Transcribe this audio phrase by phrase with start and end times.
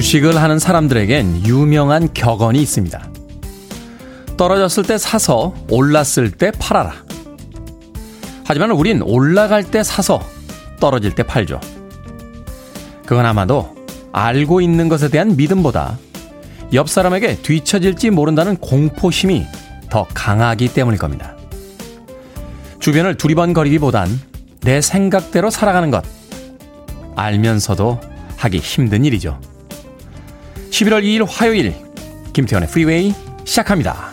[0.00, 3.10] 주식을 하는 사람들에겐 유명한 격언이 있습니다.
[4.38, 6.94] 떨어졌을 때 사서 올랐을 때 팔아라.
[8.46, 10.22] 하지만 우린 올라갈 때 사서
[10.80, 11.60] 떨어질 때 팔죠.
[13.04, 13.76] 그건 아마도
[14.10, 15.98] 알고 있는 것에 대한 믿음보다
[16.72, 19.44] 옆 사람에게 뒤처질지 모른다는 공포심이
[19.90, 21.36] 더 강하기 때문일 겁니다.
[22.78, 24.08] 주변을 두리번거리기보단
[24.62, 26.02] 내 생각대로 살아가는 것.
[27.16, 28.00] 알면서도
[28.38, 29.38] 하기 힘든 일이죠.
[30.70, 31.74] 11월 2일 화요일
[32.32, 33.12] 김태훈의 프리웨이
[33.44, 34.10] 시작합니다.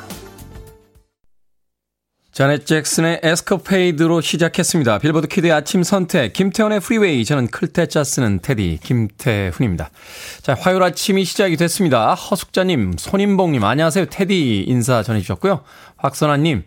[2.31, 4.99] 자넷 잭슨의 Escapade로 시작했습니다.
[4.99, 9.89] 빌보드 kid의 아침 선택 김태훈의 프리웨이 저는 클 태 자 쓰는 태디 김태훈입니다.
[10.41, 12.13] 자 화요일 아침이 시작이 됐습니다.
[12.13, 15.63] 허숙자님 손인봉님 안녕하세요 태디 인사 전해주셨고요.
[15.97, 16.63] 박선아님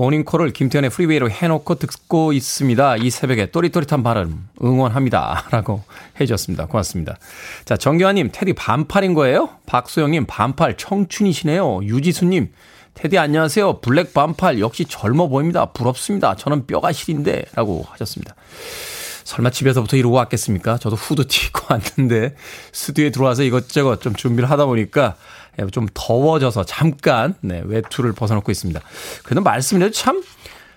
[0.00, 2.96] 모닝콜을 김태훈의 프리웨이로 해놓고 듣고 있습니다.
[2.96, 5.48] 이 새벽에 또릿또릿한 발음 응원합니다.
[5.52, 5.82] 라고
[6.18, 6.66] 해주셨습니다.
[6.66, 7.18] 고맙습니다.
[7.66, 9.50] 자, 정교환님, 테디 반팔인 거예요?
[9.66, 11.80] 박소영님, 반팔 청춘이시네요.
[11.84, 12.50] 유지수님,
[12.94, 13.80] 테디 안녕하세요.
[13.80, 15.66] 블랙 반팔 역시 젊어 보입니다.
[15.66, 16.34] 부럽습니다.
[16.34, 17.44] 저는 뼈가 시린데.
[17.54, 18.34] 라고 하셨습니다.
[19.24, 20.78] 설마 집에서부터 이러고 왔겠습니까?
[20.78, 22.34] 저도 후드 티 입고 왔는데
[22.72, 25.16] 스튜디오에 들어와서 이것저것 좀 준비를 하다 보니까
[25.68, 28.80] 좀 더워져서 잠깐 네, 외투를 벗어놓고 있습니다.
[29.22, 30.22] 그래도 말씀을 참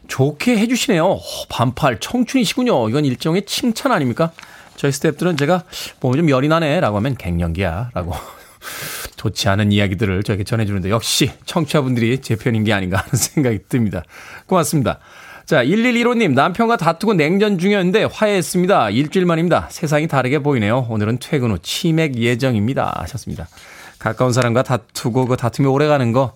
[0.08, 1.06] 좋게 해주시네요.
[1.06, 2.89] 오, 반팔 청춘이시군요.
[2.89, 4.31] 이건 일종의 칭찬 아닙니까?
[4.76, 5.64] 저희 스태프들은 제가
[6.02, 8.14] 몸이 좀 열이 나네 라고 하면 갱년기야 라고
[9.16, 14.04] 좋지 않은 이야기들을 저에게 전해주는데 역시 청취자분들이 제 편인 게 아닌가 하는 생각이 듭니다.
[14.48, 14.99] 고맙습니다.
[15.45, 18.92] 자, 1115님, 남편과 다투고 냉전 중이었는데 화해했습니다.
[18.92, 19.67] 일주일 만입니다.
[19.70, 20.88] 세상이 다르게 보이네요.
[20.89, 22.99] 오늘은 퇴근 후 치맥 예정입니다.
[23.02, 23.48] 하셨습니다.
[24.03, 26.33] 가까운 사람과 다투고 그 다툼이 오래 가는 거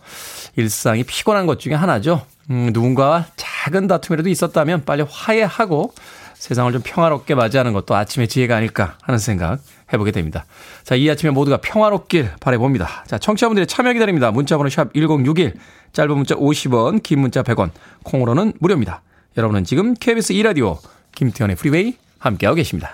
[0.55, 2.25] 일상이 피곤한 것 중에 하나죠.
[2.49, 5.93] 음, 누군가와 작은 다툼이라도 있었다면 빨리 화해하고
[6.35, 9.59] 세상을 좀 평화롭게 맞이하는 것도 아침의 지혜가 아닐까 하는 생각
[9.91, 10.45] 해보게 됩니다.
[10.83, 13.03] 자, 이 아침에 모두가 평화롭길 바래봅니다.
[13.05, 14.31] 자, 청취자분들의 참여 기다립니다.
[14.31, 15.55] 문자번호 샵 1061,
[15.91, 17.71] 짧은 문자 50원, 긴 문자 100원,
[18.03, 19.01] 콩으로는 무료입니다.
[19.35, 20.77] 여러분은 지금 KBS 2라디오
[21.15, 22.93] 김태훈의 프리웨이 함께하고 계십니다.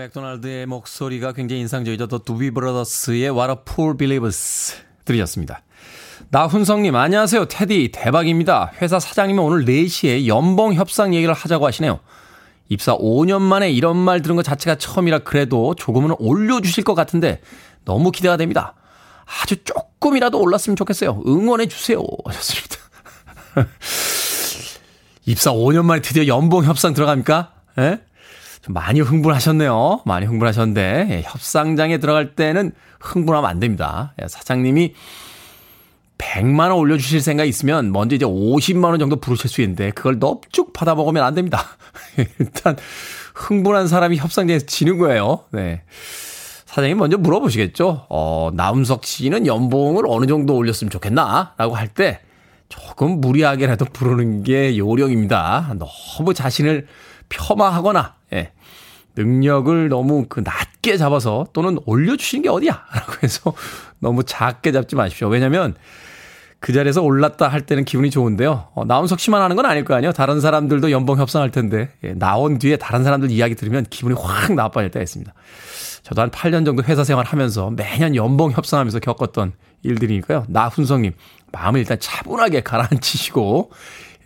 [0.00, 2.06] 맥도날드의 목소리가 굉장히 인상적이죠.
[2.06, 4.74] 더 두비 브라더스의 What a Poor Believers
[5.04, 5.62] 들으셨습니다.
[6.30, 7.46] 나훈성님, 안녕하세요.
[7.46, 8.72] 테디, 대박입니다.
[8.80, 12.00] 회사 사장님이 오늘 4시에 연봉 협상 얘기를 하자고 하시네요.
[12.68, 17.40] 입사 5년 만에 이런 말 들은 것 자체가 처음이라 그래도 조금은 올려주실 것 같은데
[17.84, 18.74] 너무 기대가 됩니다.
[19.42, 21.22] 아주 조금이라도 올랐으면 좋겠어요.
[21.26, 22.00] 응원해주세요.
[22.24, 22.76] 하셨습니다.
[25.26, 27.52] 입사 5년 만에 드디어 연봉 협상 들어갑니까?
[27.78, 28.00] 예?
[28.62, 30.02] 좀 많이 흥분하셨네요.
[30.04, 34.14] 많이 흥분하셨는데, 예, 협상장에 들어갈 때는 흥분하면 안 됩니다.
[34.20, 34.94] 예, 사장님이
[36.18, 40.74] 100만 원 올려주실 생각 있으면 먼저 이제 50만 원 정도 부르실 수 있는데, 그걸 넙죽
[40.74, 41.64] 받아 먹으면 안 됩니다.
[42.38, 42.76] 일단,
[43.34, 45.44] 흥분한 사람이 협상장에서 지는 거예요.
[45.52, 45.82] 네.
[46.66, 48.06] 사장님 먼저 물어보시겠죠.
[48.10, 51.54] 어, 나음석 씨는 연봉을 어느 정도 올렸으면 좋겠나?
[51.56, 52.20] 라고 할 때,
[52.68, 55.74] 조금 무리하게라도 부르는 게 요령입니다.
[55.78, 56.86] 너무 자신을
[57.28, 58.52] 폄하하거나 예.
[59.16, 62.72] 능력을 너무 그 낮게 잡아서 또는 올려주시는 게 어디야?
[62.94, 63.52] 라고 해서
[63.98, 65.28] 너무 작게 잡지 마십시오.
[65.28, 65.74] 왜냐면
[66.60, 68.68] 그 자리에서 올랐다 할 때는 기분이 좋은데요.
[68.74, 70.12] 어, 나온석 씨만 하는 건 아닐 거 아니에요.
[70.12, 74.90] 다른 사람들도 연봉 협상할 텐데 예, 나온 뒤에 다른 사람들 이야기 들으면 기분이 확 나빠질
[74.90, 75.32] 때가 있습니다.
[76.02, 79.52] 저도 한 8년 정도 회사 생활 하면서 매년 연봉 협상하면서 겪었던
[79.82, 80.44] 일들이니까요.
[80.48, 81.12] 나훈성님
[81.52, 83.70] 마음을 일단 차분하게 가라앉히시고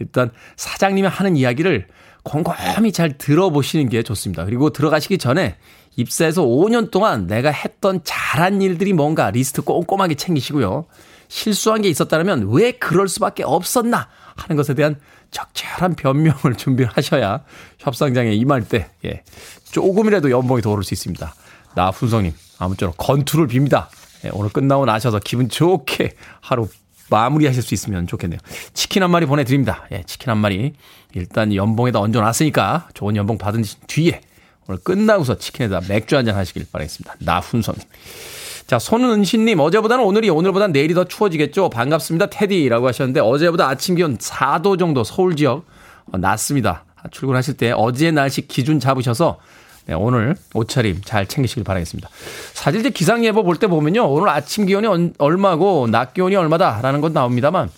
[0.00, 1.86] 일단 사장님이 하는 이야기를
[2.24, 4.44] 곰곰이 잘 들어보시는 게 좋습니다.
[4.44, 5.56] 그리고 들어가시기 전에
[5.96, 10.86] 입사해서 5년 동안 내가 했던 잘한 일들이 뭔가 리스트 꼼꼼하게 챙기시고요.
[11.28, 14.96] 실수한 게 있었다면 왜 그럴 수밖에 없었나 하는 것에 대한
[15.30, 17.44] 적절한 변명을 준비하셔야
[17.78, 19.22] 협상장에 임할 때 예,
[19.70, 21.34] 조금이라도 연봉이 더 오를 수 있습니다.
[21.74, 23.86] 나 훈성님 아무쪼록 건투를 빕니다.
[24.24, 26.68] 예, 오늘 끝나고 나셔서 기분 좋게 하루
[27.19, 28.40] 마무리하실 수 있으면 좋겠네요.
[28.72, 29.87] 치킨 한 마리 보내드립니다.
[29.93, 30.72] 예, 치킨 한 마리.
[31.14, 34.20] 일단 연봉에다 얹어놨으니까 좋은 연봉 받은 뒤에
[34.66, 37.14] 오늘 끝나고서 치킨에다 맥주 한 잔 하시길 바라겠습니다.
[37.20, 37.82] 나훈성님.
[38.66, 41.69] 자, 손은신님, 어제보다는 오늘이, 오늘보다 내일이 더 추워지겠죠?
[41.69, 45.67] 반갑습니다, 테디라고 하셨는데, 어제보다 아침 기온 4도 정도 서울 지역
[46.10, 46.84] 어, 낮습니다.
[47.10, 49.38] 출근하실 때 어제 날씨 기준 잡으셔서
[49.86, 52.08] 네, 오늘 옷차림 잘 챙기시길 바라겠습니다.
[52.54, 54.10] 사실 이제 기상예보 볼 때 보면요.
[54.10, 57.70] 오늘 아침 기온이 얼마고 낮 기온이 얼마다라는 건 나옵니다만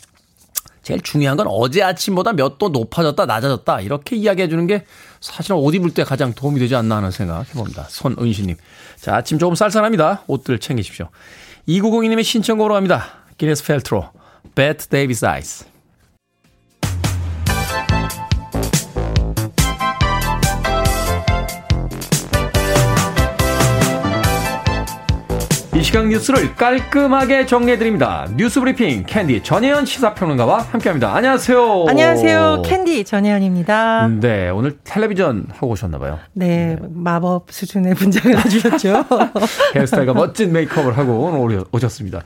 [0.83, 4.85] 제일 중요한 건 어제 아침보다 몇 도 높아졌다, 낮아졌다, 이렇게 이야기해 주는 게
[5.21, 7.87] 사실은 옷 입을 때 가장 도움이 되지 않나 하는 생각 해봅니다.
[7.89, 8.57] 손은시님.
[9.01, 10.23] 자, 아침 조금 쌀쌀합니다.
[10.29, 11.09] 옷들 챙기십시오.
[11.69, 13.07] 2902님의 신청곡으로 갑니다.
[13.37, 14.11] 기네스 펠트로,
[14.55, 15.65] Davis Eyes.
[15.65, 15.76] 이
[25.87, 28.27] 시각 뉴스를 깔끔하게 정리해드립니다.
[28.37, 31.15] 뉴스 브리핑 캔디 전혜연 시사평론가와 함께합니다.
[31.15, 31.85] 안녕하세요.
[31.89, 32.63] 안녕하세요.
[32.67, 34.09] 캔디 전혜연입니다.
[34.21, 36.19] 네, 오늘 텔레비전 하고 오셨나봐요.
[36.33, 39.05] 네, 네, 마법 수준의 분장을 해주셨죠.
[39.77, 42.23] 헤어스타일과 멋진 메이크업을 하고 오늘 오셨습니다.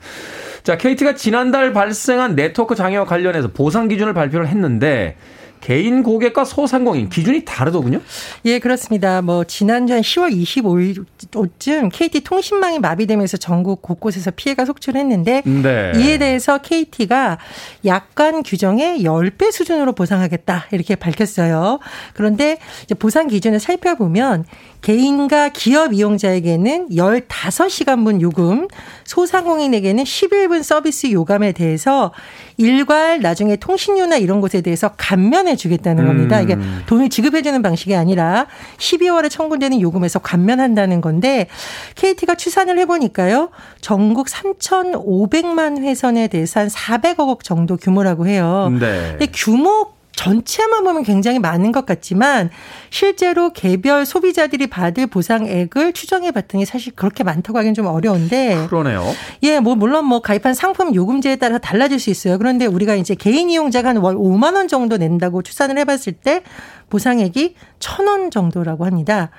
[0.63, 5.17] 자, KT가 지난달 발생한 네트워크 장애와 관련해서 보상 기준을 발표를 했는데
[5.61, 8.01] 개인 고객과 소상공인 기준이 다르더군요.
[8.45, 9.21] 예, 그렇습니다.
[9.21, 15.91] 뭐 지난주 한 10월 25일쯤 KT 통신망이 마비되면서 전국 곳곳에서 피해가 속출했는데 네.
[15.95, 17.37] 이에 대해서 KT가
[17.85, 21.79] 약관 규정의 10배 수준으로 보상하겠다 이렇게 밝혔어요.
[22.13, 24.45] 그런데 이제 보상 기준을 살펴보면
[24.81, 28.67] 개인과 기업 이용자에게는 15시간분 요금,
[29.05, 32.11] 소상공인에게는 11분 서비스 요금에 대해서
[32.57, 36.41] 일괄 나중에 통신료나 이런 것에 대해서 감면해 주겠다는 겁니다.
[36.41, 36.83] 이게 음.
[36.87, 38.47] 돈을 지급해 주는 방식이 아니라
[38.77, 41.47] 12월에 청구되는 요금에서 감면한다는 건데
[41.95, 43.49] KT가 추산을 해 보니까요.
[43.81, 48.69] 전국 3,500만 회선에 대해서 한 400억 정도 규모라고 해요.
[48.79, 49.15] 네.
[49.17, 52.49] 근데 규모 전체만 보면 굉장히 많은 것 같지만
[52.89, 58.67] 실제로 개별 소비자들이 받을 보상액을 추정해 봤더니 사실 그렇게 많다고 하기는 좀 어려운데.
[58.69, 59.03] 그러네요.
[59.43, 62.37] 예, 뭐 물론 뭐 가입한 상품 요금제에 따라 달라질 수 있어요.
[62.37, 66.41] 그런데 우리가 이제 개인 이용자가 한 월 5만 원 정도 낸다고 추산을 해 봤을 때
[66.89, 69.29] 보상액이 천 원 정도라고 합니다.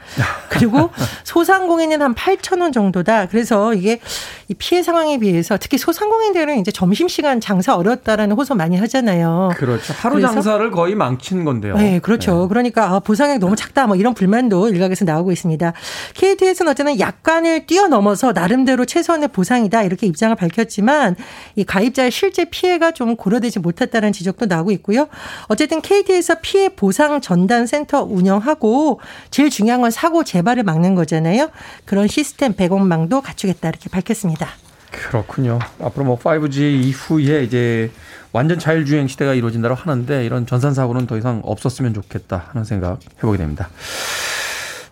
[0.49, 0.89] 그리고
[1.25, 3.27] 소상공인은 한 팔천 원 정도다.
[3.27, 4.01] 그래서 이게
[4.49, 9.51] 이 피해 상황에 비해서 특히 소상공인들은 이제 점심시간 장사 어렵다라는 호소 많이 하잖아요.
[9.57, 9.93] 그렇죠.
[9.99, 11.76] 하루 장사를 거의 망친 건데요.
[11.76, 12.43] 네, 그렇죠.
[12.43, 12.49] 네.
[12.49, 15.73] 그러니까 아, 보상액 너무 작다 뭐 이런 불만도 일각에서 나오고 있습니다.
[16.14, 21.17] KTS는 어쨌든 약관을 뛰어넘어서 나름대로 최소한의 보상이다 이렇게 입장을 밝혔지만
[21.56, 25.09] 이 가입자의 실제 피해가 좀 고려되지 못했다는 지적도 나오고 있고요.
[25.49, 29.00] 어쨌든 KT에서 피해 보상 전 전담 센터 운영하고
[29.31, 31.50] 제일 중요한 건 사고 재발을 막는 거잖아요.
[31.85, 34.49] 그런 시스템 배공망도 갖추겠다 이렇게 밝혔습니다.
[34.91, 35.58] 그렇군요.
[35.81, 37.91] 앞으로 뭐 5G 이후에 이제
[38.32, 43.39] 완전 자율주행 시대가 이루어진다고 하는데 이런 전산 사고는 더 이상 없었으면 좋겠다 하는 생각 해보게
[43.39, 43.69] 됩니다.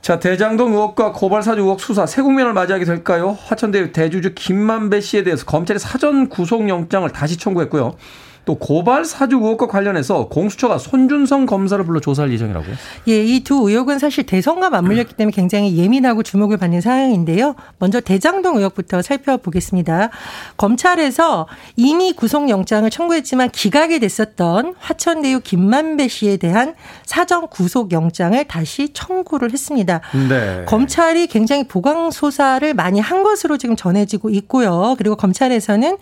[0.02, 3.36] 자, 대장동 의혹과 고발 사주 의혹 수사 새 국면을 맞이하게 될까요?
[3.46, 7.96] 화천대 대주주 김만배 씨에 대해서 검찰이 사전 구속영장을 다시 청구했고요.
[8.44, 12.74] 또 고발 사주 의혹과 관련해서 공수처가 손준성 검사를 불러 조사할 예정이라고요?
[13.08, 17.54] 예, 이 두 의혹은 사실 대선과 맞물렸기 때문에 굉장히 예민하고 주목을 받는 사항인데요.
[17.78, 20.10] 먼저 대장동 의혹부터 살펴보겠습니다.
[20.56, 30.00] 검찰에서 이미 구속영장을 청구했지만 기각이 됐었던 화천대유 김만배 씨에 대한 사전 구속영장을 다시 청구를 했습니다.
[30.28, 30.64] 네.
[30.66, 34.94] 검찰이 굉장히 보강 수사를 많이 한 것으로 지금 전해지고 있고요.
[34.98, 35.96] 그리고 검찰에서는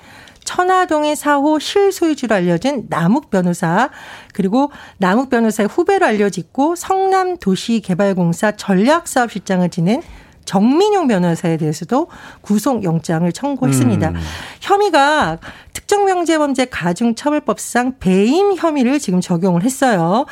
[0.49, 3.91] 천화동의 사호 실소유주로 알려진 남욱 변호사
[4.33, 10.03] 그리고 남욱 변호사의 후배로 알려지고 성남도시개발공사 전략사업실장을 지낸
[10.49, 12.07] 정민용 변호사에 대해서도
[12.41, 14.09] 구속영장을 청구했습니다.
[14.09, 14.15] 음.
[14.61, 15.37] 혐의가
[15.75, 20.25] 특정명제범죄 가중처벌법상 배임 혐의를 지금 적용을 했어요.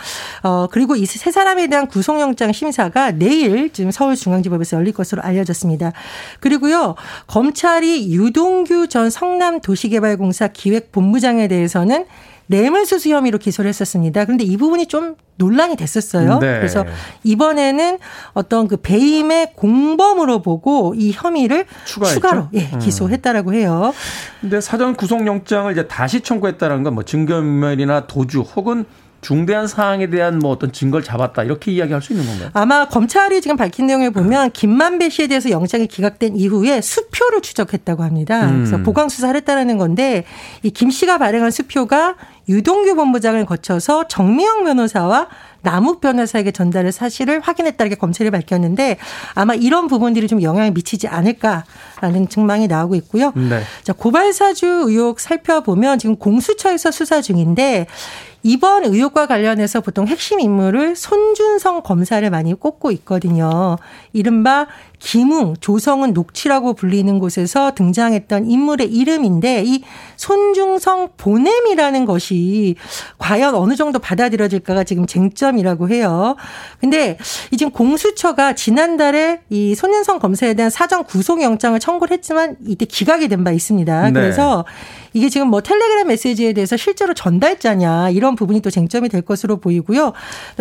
[0.42, 5.92] 어, 그리고 이 세 사람에 대한 구속영장 심사가 내일 지금 서울중앙지법에서 열릴 것으로 알려졌습니다.
[6.40, 6.94] 그리고요,
[7.26, 12.06] 검찰이 유동규 전 성남도시개발공사 기획본부장에 대해서는
[12.46, 14.24] 뇌물수수 혐의로 기소를 했었습니다.
[14.24, 16.38] 그런데 이 부분이 좀 논란이 됐었어요.
[16.38, 16.56] 네.
[16.56, 16.84] 그래서
[17.24, 17.98] 이번에는
[18.32, 22.14] 어떤 그 배임의 공범으로 보고 이 혐의를 추가했죠?
[22.20, 22.78] 추가로 예, 음.
[22.78, 23.92] 기소했다라고 해요.
[24.40, 28.84] 근데 사전 구속영장을 이제 다시 청구했다는 건뭐 증거인멸이나 도주 혹은
[29.26, 32.50] 중대한 사항에 대한 뭐 어떤 증거를 잡았다 이렇게 이야기할 수 있는 건가요?
[32.52, 38.46] 아마 검찰이 지금 밝힌 내용을 보면 김만배 씨에 대해서 영장이 기각된 이후에 수표를 추적했다고 합니다.
[38.46, 38.64] 음.
[38.64, 40.22] 그래서 보강 수사를 했다는 건데
[40.62, 42.14] 이 김 씨가 발행한 수표가
[42.48, 45.26] 유동규 본부장을 거쳐서 정미영 변호사와
[45.62, 48.98] 남욱 변호사에게 전달을 사실을 확인했다는 게 검찰이 밝혔는데
[49.34, 53.32] 아마 이런 부분들이 좀 영향을 미치지 않을까라는 증망이 나오고 있고요.
[53.34, 53.62] 네.
[53.82, 57.88] 자, 고발 사주 의혹 살펴보면 지금 공수처에서 수사 중인데
[58.46, 63.76] 이번 의혹과 관련해서 보통 핵심 인물을 손준성 검사를 많이 꼽고 있거든요.
[64.12, 69.82] 이른바 김웅, 조성은 녹취라고 불리는 곳에서 등장했던 인물의 이름인데 이
[70.16, 72.76] 손중성 보냄이라는 것이
[73.18, 76.36] 과연 어느 정도 받아들여질까가 지금 쟁점이라고 해요.
[76.80, 77.18] 근데
[77.50, 83.36] 이 지금 공수처가 지난달에 이 손윤성 검사에 대한 사전 구속영장을 청구를 했지만 이때 기각이 된
[83.46, 84.02] 바 있습니다.
[84.06, 84.12] 네.
[84.12, 84.64] 그래서
[85.12, 90.12] 이게 지금 뭐 텔레그램 메시지에 대해서 실제로 전달자냐 이런 부분이 또 쟁점이 될 것으로 보이고요.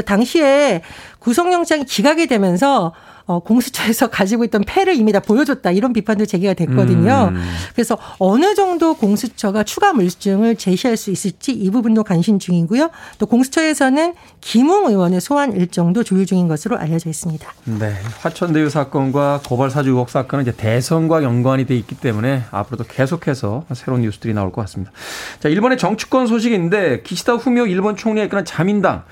[0.06, 0.82] 당시에
[1.20, 2.94] 구속영장이 기각이 되면서
[3.28, 7.32] 어, 공수처에서 가지고 있던 패를 이미 다 보여줬다 이런 비판도 제기가 됐거든요.
[7.34, 7.44] 음.
[7.74, 12.90] 그래서 어느 정도 공수처가 추가 물증을 제시할 수 있을지 이 부분도 관심 중이고요.
[13.18, 17.48] 또 공수처에서는 김웅 의원의 소환 일정도 조율 중인 것으로 알려져 있습니다.
[17.80, 23.66] 네, 화천대유 사건과 고발 사주 의혹 사건은 이제 대선과 연관이 돼 있기 때문에 앞으로도 계속해서
[23.74, 24.92] 새로운 뉴스들이 나올 것 같습니다.
[25.40, 29.04] 자, 일본의 정치권 소식인데 기시다 후미오 일본 총리가 이끄는 자민당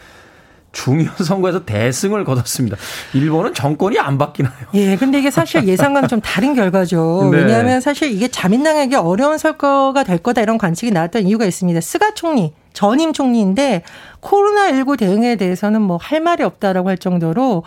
[0.73, 2.75] 중요한 선거에서 대승을 거뒀습니다.
[3.13, 4.53] 일본은 정권이 안 바뀌나요?
[4.73, 7.29] 예, 근데 이게 사실 예상과는 좀 다른 결과죠.
[7.31, 7.37] 네.
[7.37, 11.79] 왜냐하면 사실 이게 자민당에게 어려운 선거가 될 거다 이런 관측이 나왔던 이유가 있습니다.
[11.79, 13.83] 스가 총리, 전임 총리인데
[14.19, 17.63] 코로나 19 대응에 대해서는 뭐 할 말이 없다라고 할 정도로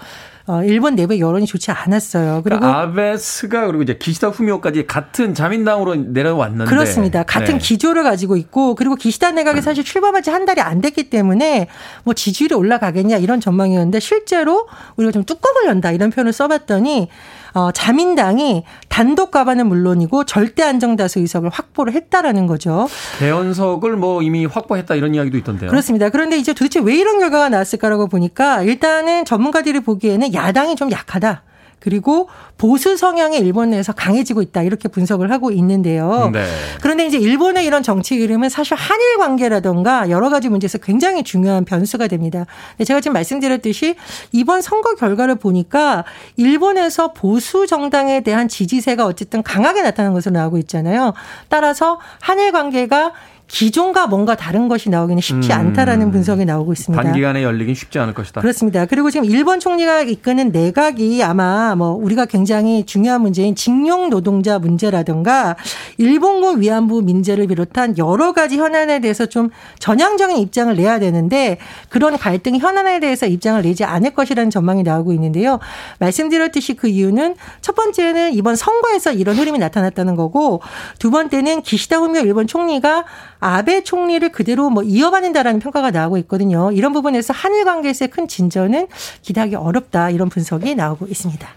[0.49, 2.43] 어, 일본 내부의 여론이 좋지 않았어요.
[2.45, 7.25] 그리고 그러니까 아베 스가 그리고 이제 기시다 후미오까지 같은 자민당으로 내려왔는데 그렇습니다.
[7.25, 7.59] 같은 네.
[7.59, 11.67] 기조를 가지고 있고 그리고 기시다 내각이 사실 출범한 지 한 달이 안 됐기 때문에
[12.05, 17.09] 뭐 지지율이 올라가겠냐 이런 전망이었는데 실제로 우리가 좀 뚜껑을 연다 이런 표현을 써봤더니
[17.55, 22.89] 어, 자민당이 단독 과반은 물론이고 절대 안정다수 의석을 확보를 했다라는 거죠.
[23.19, 25.71] 대연석을 뭐 이미 확보했다 이런 이야기도 있던데요.
[25.71, 26.11] 그렇습니다.
[26.11, 31.43] 그런데 이제 도대체 왜 이런 결과가 나왔을까라고 보니까 일단은 전문가들이 보기에는 야당이 좀 약하다.
[31.87, 32.29] 그리고
[32.59, 36.31] 보수 성향의 일본 내에서 강해지고 있다 이렇게 분석을 하고 있는데요.
[36.33, 36.45] 네.
[36.83, 42.09] 그런데 이제 일본의 이런 정치 그림은 사실 한일 관계라던가 여러 가지 문제에서 굉장히 중요한 변수가
[42.09, 42.45] 됩니다.
[42.85, 43.95] 제가 지금 말씀드렸듯이
[44.33, 46.05] 이번 선거 결과를 보니까
[46.37, 51.13] 일본에서 보수 정당에 대한 지지세가 어쨌든 강하게 나타난 것으로 나오고 있잖아요.
[51.49, 53.13] 따라서 한일 관계가
[53.49, 55.57] 기존과 뭔가 다른 것이 나오기는 쉽지 음.
[55.57, 57.01] 않다라는 분석이 나오고 있습니다.
[57.01, 58.41] 단기간에 열리긴 쉽지 않을 것이다.
[58.41, 58.87] 그렇습니다.
[58.87, 65.57] 그리고 지금 일본 총리가 이끄는 내각이 아마 뭐 우리가 굉장히 중요한 문제인 징용 노동자 문제라든가
[65.97, 72.57] 일본군 위안부 민재를 비롯한 여러 가지 현안에 대해서 좀 전향적인 입장을 내야 되는데 그런 갈등
[72.57, 75.61] 현안에 대해서 입장을 내지 않을 것이라는 전망이 나오고 있는데요.
[76.01, 80.61] 말씀드렸듯이 그 이유는 첫 번째는 이번 선거에서 이런 흐름이 나타났다는 거고
[80.99, 83.05] 두 번째는 기시다 후미오 일본 총리가
[83.41, 86.73] 아베 총리를 그대로 뭐 이어받는다라는 평가가 나오고 있거든요.
[86.73, 88.89] 이런 부분에서 한일 관계에서의 큰 진전은
[89.23, 91.49] 기대하기 어렵다 이런 분석이 나오고 있습니다.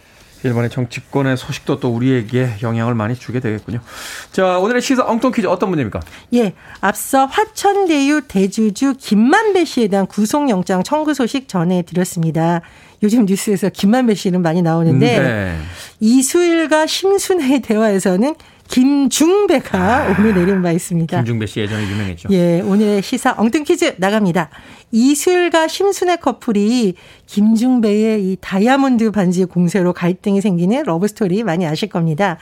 [0.44, 3.82] 일본의 정치권의 소식도 또 우리에게 영향을 많이 주게 되겠군요.
[4.32, 6.00] 자, 오늘의 시사 엉뚱 퀴즈 어떤 문제입니까?
[6.34, 6.54] 예.
[6.80, 12.62] 앞서 화천대유 대주주 김만배 씨에 대한 구속영장 청구 소식 전해드렸습니다.
[13.04, 15.58] 요즘 뉴스에서 김만배 씨는 많이 나오는데 네.
[16.00, 18.36] 이수일과 심순애의 대화에서는
[18.70, 21.18] 김중배가 아, 오늘 내린 바 있습니다.
[21.18, 22.30] 김중배 씨 예전에 유명했죠.
[22.32, 24.50] 예, 오늘의 시사 엉뚱 퀴즈 나갑니다.
[24.92, 26.94] 이슬과 심순애 커플이
[27.26, 32.38] 김중배의 이 다이아몬드 반지 공세로 갈등이 생기는 러브스토리 많이 아실 겁니다.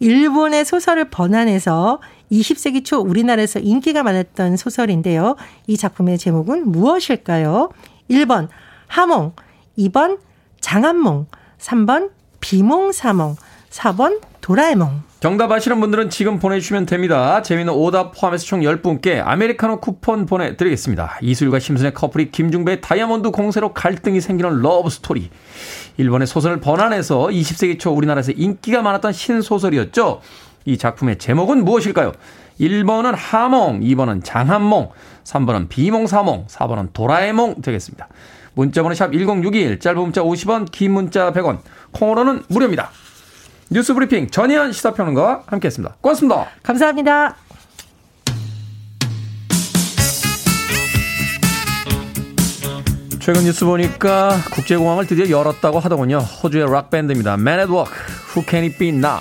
[0.00, 5.36] 일본의 소설을 번안해서 20세기 초 우리나라에서 인기가 많았던 소설인데요.
[5.66, 7.70] 이 작품의 제목은 무엇일까요?
[8.10, 8.48] 1번
[8.86, 9.32] 하몽,
[9.78, 10.18] 2번
[10.60, 11.26] 장한몽,
[11.58, 12.10] 3번
[12.40, 13.36] 비몽사몽,
[13.70, 14.20] 4번
[14.50, 15.04] 도라에몽.
[15.20, 17.40] 정답 아시는 분들은 지금 보내주시면 됩니다.
[17.40, 21.18] 재미있는 오답 포함해서 총 10분께 아메리카노 쿠폰 보내드리겠습니다.
[21.22, 25.30] 이수일과 심순애 커플이 김중배의 다이아몬드 공세로 갈등이 생기는 러브 스토리.
[25.98, 30.20] 일본의 소설을 번안해서 20세기 초 우리나라에서 인기가 많았던 신소설이었죠.
[30.64, 32.10] 이 작품의 제목은 무엇일까요?
[32.58, 34.88] 1번은 하몽, 2번은 장한몽,
[35.22, 38.08] 3번은 비몽사몽, 4번은 도라에몽 되겠습니다.
[38.54, 41.60] 문자번호 샵 1061, 짧은 문자 50원, 긴 문자 100원,
[41.92, 42.90] 콩으로는 무료입니다.
[43.72, 45.96] 뉴스 브리핑 전희연 시사평론가와 함께했습니다.
[46.00, 46.46] 고맙습니다.
[46.64, 47.36] 감사합니다.
[53.20, 56.18] 최근 뉴스 보니까 국제공항을 드디어 열었다고 하더군요.
[56.18, 57.34] 호주의 락밴드입니다.
[57.34, 57.94] Man at Work,
[58.34, 59.20] Who Can It Be Now?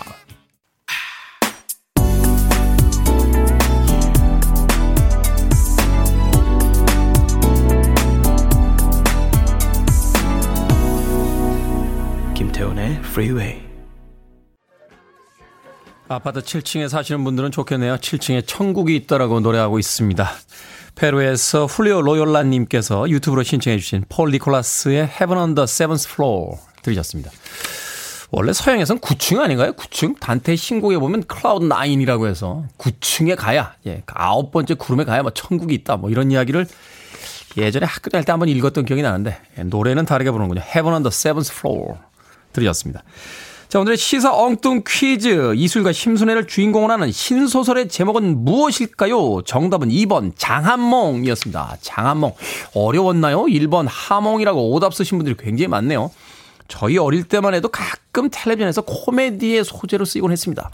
[12.34, 13.69] 김태훈의 Freeway
[16.12, 17.98] 아파트 7층에 사시는 분들은 좋겠네요.
[17.98, 20.28] 7층에 천국이 있다라고 노래하고 있습니다.
[20.96, 27.30] 페루에서 훌리오 로욜라님께서 유튜브로 신청해 주신 폴 니콜라스의 Heaven on the Seventh Floor 들으셨습니다.
[28.32, 29.74] 원래 서양에선 9층 아닌가요?
[29.74, 30.20] 9층?
[30.20, 35.75] 단테 신곡에 보면 클라우드 9이라고 해서 9층에 가야, 예, 아홉 번째 구름에 가야 뭐 천국이
[35.75, 35.98] 있다.
[35.98, 36.66] 뭐 이런 이야기를
[37.58, 40.62] 예전에 학교 다닐 때 한번 읽었던 기억이 나는데, 예, 노래는 다르게 부르는군요.
[40.62, 42.00] Heaven on the Seventh Floor.
[42.54, 43.04] 들으셨습니다.
[43.70, 45.54] 자, 오늘의 시사 엉뚱 퀴즈.
[45.56, 49.44] 이수일과 심순애를 주인공으로 하는 신소설의 제목은 무엇일까요?
[49.44, 51.78] 정답은 2번 장한몽이었습니다.
[51.80, 52.34] 장한몽.
[52.74, 53.44] 어려웠나요?
[53.44, 56.10] 1번 하몽이라고 오답 쓰신 분들이 굉장히 많네요.
[56.68, 60.72] 저희 어릴 때만 해도 가끔 텔레비전에서 코미디의 소재로 쓰이곤 했습니다.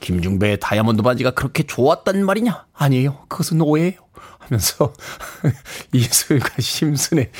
[0.00, 2.66] 김중배의 다이아몬드 반지가 그렇게 좋았단 말이냐?
[2.74, 3.18] 아니에요.
[3.28, 4.00] 그것은 오해예요.
[4.38, 4.92] 하면서
[5.94, 7.30] 이슬과 심순의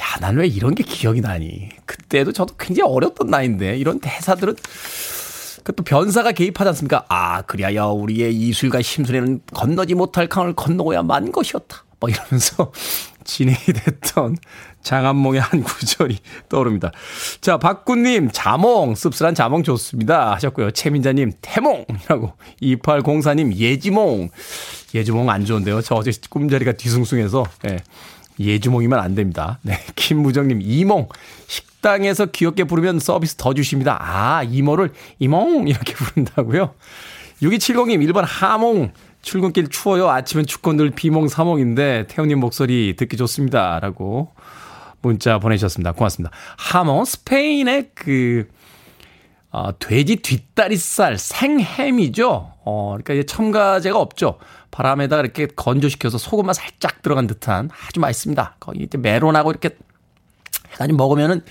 [0.00, 1.68] 야, 난 왜 이런 게 기억이 나니?
[1.86, 4.56] 그때도 저도 굉장히 어렸던 나이인데 이런 대사들은
[5.64, 7.04] 그또 변사가 개입하지 않습니까?
[7.08, 11.84] 아, 그리하여 우리의 이술과 심순에는 건너지 못할 강을 건너고야만 것이었다.
[12.00, 12.72] 뭐 이러면서
[13.24, 14.36] 진행이 됐던
[14.82, 16.18] 장안몽의 한 구절이
[16.48, 16.90] 떠오릅니다.
[17.40, 20.32] 자, 박구님, 자몽, 씁쓸한 자몽 좋습니다.
[20.34, 20.72] 하셨고요.
[20.72, 22.32] 최민자님, 태몽이라고.
[22.60, 24.30] 2804님, 예지몽.
[24.92, 25.82] 예지몽 안 좋은데요.
[25.82, 27.76] 저 어제 꿈자리가 뒤숭숭해서, 예.
[28.38, 29.58] 예지몽이면 안 됩니다.
[29.62, 29.78] 네.
[29.94, 31.08] 김무정님, 이몽.
[31.46, 33.98] 식당에서 귀엽게 부르면 서비스 더 주십니다.
[34.00, 35.68] 아, 이모를 이몽!
[35.68, 36.74] 이렇게 부른다고요?
[37.42, 38.92] 6270님, 1번 하몽.
[39.22, 40.08] 출근길 추워요.
[40.10, 43.78] 아침엔 춥고 늘 비몽 사몽인데 태훈님 목소리 듣기 좋습니다.
[43.80, 44.32] 라고
[45.00, 45.92] 문자 보내주셨습니다.
[45.92, 46.34] 고맙습니다.
[46.56, 48.48] 하몽, 스페인의 그,
[49.50, 52.51] 어, 돼지 뒷다리살 생햄이죠.
[52.64, 54.38] 어, 그러니까 이제 첨가제가 없죠.
[54.70, 58.56] 바람에다가 이렇게 건조시켜서 소금만 살짝 들어간 듯한 아주 맛있습니다.
[58.60, 59.70] 거기 이제 메론하고 이렇게
[60.72, 61.42] 해가지고 먹으면은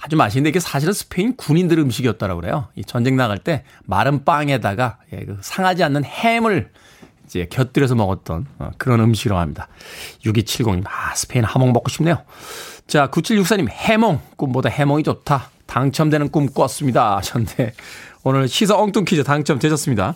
[0.00, 2.68] 아주 맛있는데 이게 사실은 스페인 군인들 음식이었다라고 그래요.
[2.74, 6.70] 이 전쟁 나갈 때 마른 빵에다가 예, 그 상하지 않는 햄을
[7.26, 9.68] 이제 곁들여서 먹었던 어, 그런 음식이라고 합니다.
[10.24, 12.22] 6270님, 아, 스페인 하몽 먹고 싶네요.
[12.86, 14.20] 자, 9764님, 해몽.
[14.36, 15.50] 꿈보다 해몽이 좋다.
[15.66, 17.16] 당첨되는 꿈 꿨습니다.
[17.16, 17.72] 하셨는데,
[18.22, 20.14] 오늘 시사 엉뚱 퀴즈 당첨되셨습니다.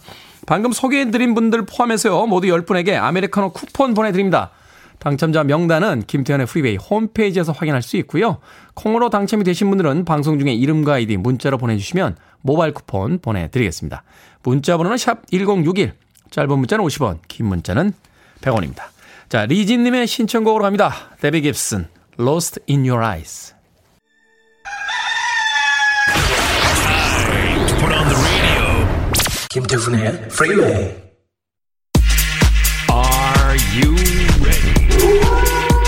[0.50, 4.50] 방금 소개해드린 분들 포함해서요, 모두 10분에게 아메리카노 쿠폰 보내드립니다.
[4.98, 8.38] 당첨자 명단은 김태훈의 프리웨이 홈페이지에서 확인할 수 있고요.
[8.74, 14.02] 콩으로 당첨이 되신 분들은 방송 중에 이름과 아이디 문자로 보내주시면 모바일 쿠폰 보내드리겠습니다.
[14.42, 15.92] 문자 번호는 샵 1061,
[16.32, 17.92] 짧은 문자는 50원, 긴 문자는
[18.40, 18.86] 100원입니다.
[19.28, 20.92] 자, 리진님의 신청곡으로 갑니다.
[21.20, 21.86] 데비 깁슨,
[22.18, 23.54] Lost in Your Eyes.
[29.52, 30.94] 김태훈의 프리웨이
[32.88, 33.96] Are you
[34.40, 35.80] ready?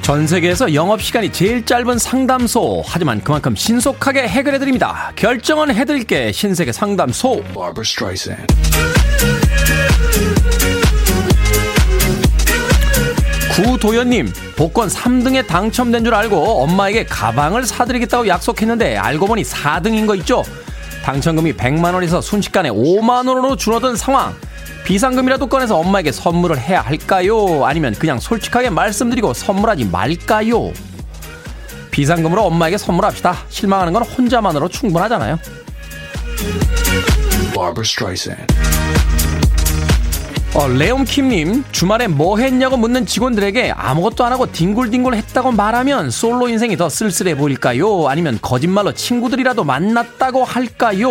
[0.00, 2.82] 전 세계에서 영업시간이 제일 짧은 상담소.
[2.86, 5.12] 하지만 그만큼 신속하게 해결해드립니다.
[5.16, 6.32] 결정은 해드릴게.
[6.32, 7.42] 신세계 상담소.
[7.52, 8.46] Barbara Streisand
[13.56, 20.44] 구도현님, 복권 3등에 당첨된 줄 알고 엄마에게 가방을 사드리겠다고 약속했는데 알고 보니 4등인 거 있죠?
[21.02, 24.34] 당첨금이 100만원에서 순식간에 5만원으로 줄어든 상황.
[24.84, 27.64] 비상금이라도 꺼내서 엄마에게 선물을 해야 할까요?
[27.64, 30.72] 아니면 그냥 솔직하게 말씀드리고 선물하지 말까요?
[31.90, 33.38] 비상금으로 엄마에게 선물합시다.
[33.48, 35.38] 실망하는 건 혼자만으로 충분하잖아요.
[37.54, 38.52] Barbara Streisand
[40.56, 46.78] 어, 레옴킴님, 주말에 뭐 했냐고 묻는 직원들에게 아무것도 안 하고 뒹굴뒹굴 했다고 말하면 솔로 인생이
[46.78, 48.08] 더 쓸쓸해 보일까요?
[48.08, 51.10] 아니면 거짓말로 친구들이라도 만났다고 할까요?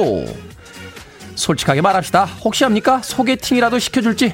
[1.36, 2.26] 솔직하게 말합시다.
[2.44, 3.02] 혹시 합니까?
[3.04, 4.34] 소개팅이라도 시켜줄지?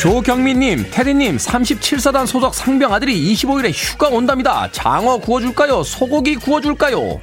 [0.00, 4.66] 조경민님, 테디님, 37사단 소속 상병 아들이 25일에 휴가 온답니다.
[4.72, 5.82] 장어 구워줄까요?
[5.82, 7.20] 소고기 구워줄까요?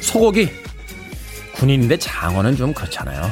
[0.00, 0.50] 소고기.
[1.54, 3.30] 군인인데 장어는 좀 그렇잖아요.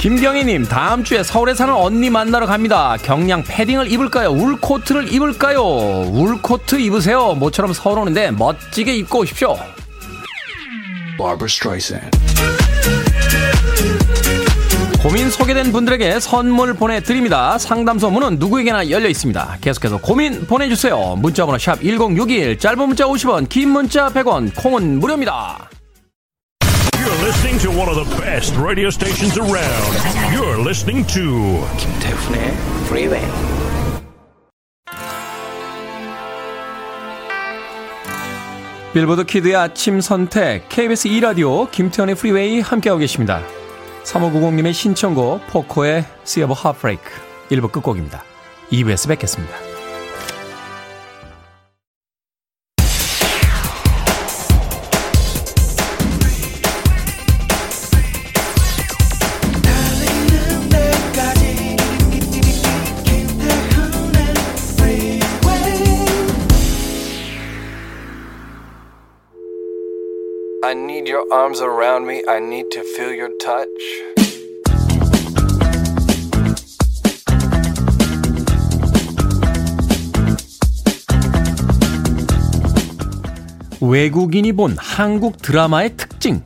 [0.00, 2.96] 김경희님, 다음 주에 서울에 사는 언니 만나러 갑니다.
[3.02, 4.28] 경량 패딩을 입을까요?
[4.28, 5.60] 울 코트를 입을까요?
[5.62, 7.34] 울 코트 입으세요.
[7.34, 9.56] 모처럼 서울 오는데 멋지게 입고 오십시오.
[11.18, 12.10] Barbara Streisand
[15.06, 17.58] 고민 소개된 분들에게 선물 보내드립니다.
[17.58, 19.58] 상담소 문은 누구에게나 열려 있습니다.
[19.60, 21.14] 계속해서 고민 보내주세요.
[21.14, 25.70] 문자번호 샵 1061, 짧은 문자 50원, 긴 문자 100원, 콩은 무료입니다.
[26.90, 29.96] You're listening to one of the best radio stations around.
[30.34, 31.22] You're listening to
[31.78, 32.56] 김태훈의
[32.88, 33.22] 프리웨이
[38.92, 43.40] 빌보드 키드의 아침 선택, KBS 2라디오, 김태훈의 프리웨이 함께하고 계십니다.
[44.06, 47.02] 3590님의 신청곡 포코의 Sea of Heartbreak
[47.50, 48.22] 1부 끝곡입니다.
[48.70, 49.65] 2부에서 뵙겠습니다.
[71.16, 72.22] Your arms around me.
[72.28, 73.66] I need to feel your touch.
[83.80, 86.42] 외국인이 본 한국 드라마의 특징.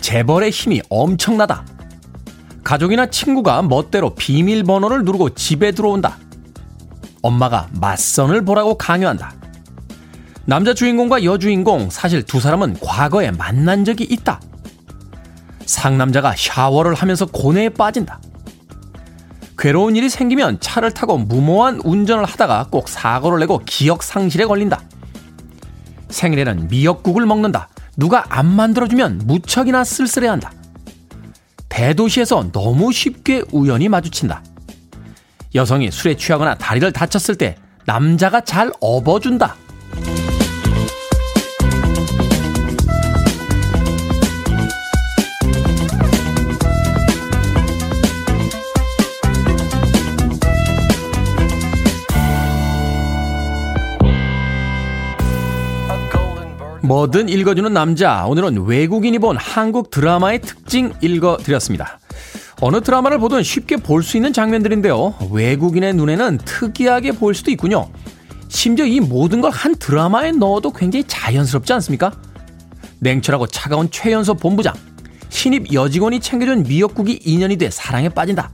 [0.00, 1.64] 재벌의 힘이 엄청나다.
[2.62, 6.18] 가족이나 친구가 멋대로 비밀번호를 누르고 집에 들어온다.
[7.22, 9.37] 엄마가 맞선을 보라고 강요한다.
[10.48, 14.40] 남자 주인공과 여주인공 사실 두 사람은 과거에 만난 적이 있다.
[15.66, 18.18] 상남자가 샤워를 하면서 고뇌에 빠진다.
[19.58, 24.80] 괴로운 일이 생기면 차를 타고 무모한 운전을 하다가 꼭 사고를 내고 기억 상실에 걸린다.
[26.08, 27.68] 생일에는 미역국을 먹는다.
[27.98, 30.50] 누가 안 만들어주면 무척이나 쓸쓸해한다.
[31.68, 34.42] 대도시에서 너무 쉽게 우연히 마주친다.
[35.54, 39.56] 여성이 술에 취하거나 다리를 다쳤을 때 남자가 잘 업어준다.
[56.88, 58.24] 뭐든 읽어주는 남자.
[58.26, 62.00] 오늘은 외국인이 본 한국 드라마의 특징 읽어드렸습니다.
[62.62, 65.14] 어느 드라마를 보든 쉽게 볼 수 있는 장면들인데요.
[65.30, 67.90] 외국인의 눈에는 특이하게 보일 수도 있군요.
[68.48, 72.10] 심지어 이 모든 걸 한 드라마에 넣어도 굉장히 자연스럽지 않습니까?
[73.00, 74.72] 냉철하고 차가운 최연소 본부장.
[75.28, 78.50] 신입 여직원이 챙겨준 미역국이 인연이 돼 사랑에 빠진다.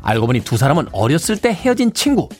[0.00, 2.30] 알고 보니 두 사람은 어렸을 때 헤어진 친구.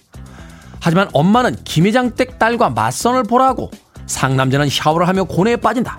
[0.81, 3.71] 하지만 엄마는 김회장 댁 딸과 맞선을 보라고
[4.07, 5.99] 상남자는 샤워를 하며 고뇌에 빠진다.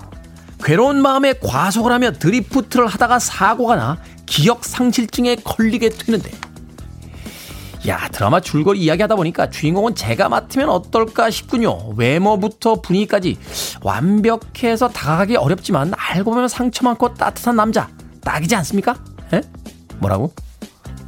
[0.62, 6.30] 괴로운 마음에 과속을 하며 드리프트를 하다가 사고가 나 기억 상실증에 걸리게 되는데.
[7.86, 11.90] 야, 드라마 줄거리 이야기하다 보니까 주인공은 제가 맡으면 어떨까 싶군요.
[11.96, 13.38] 외모부터 분위기까지
[13.82, 17.88] 완벽해서 다가가기 어렵지만 알고 보면 상처 많고 따뜻한 남자.
[18.22, 18.96] 딱이지 않습니까?
[19.32, 19.40] 에?
[19.98, 20.32] 뭐라고?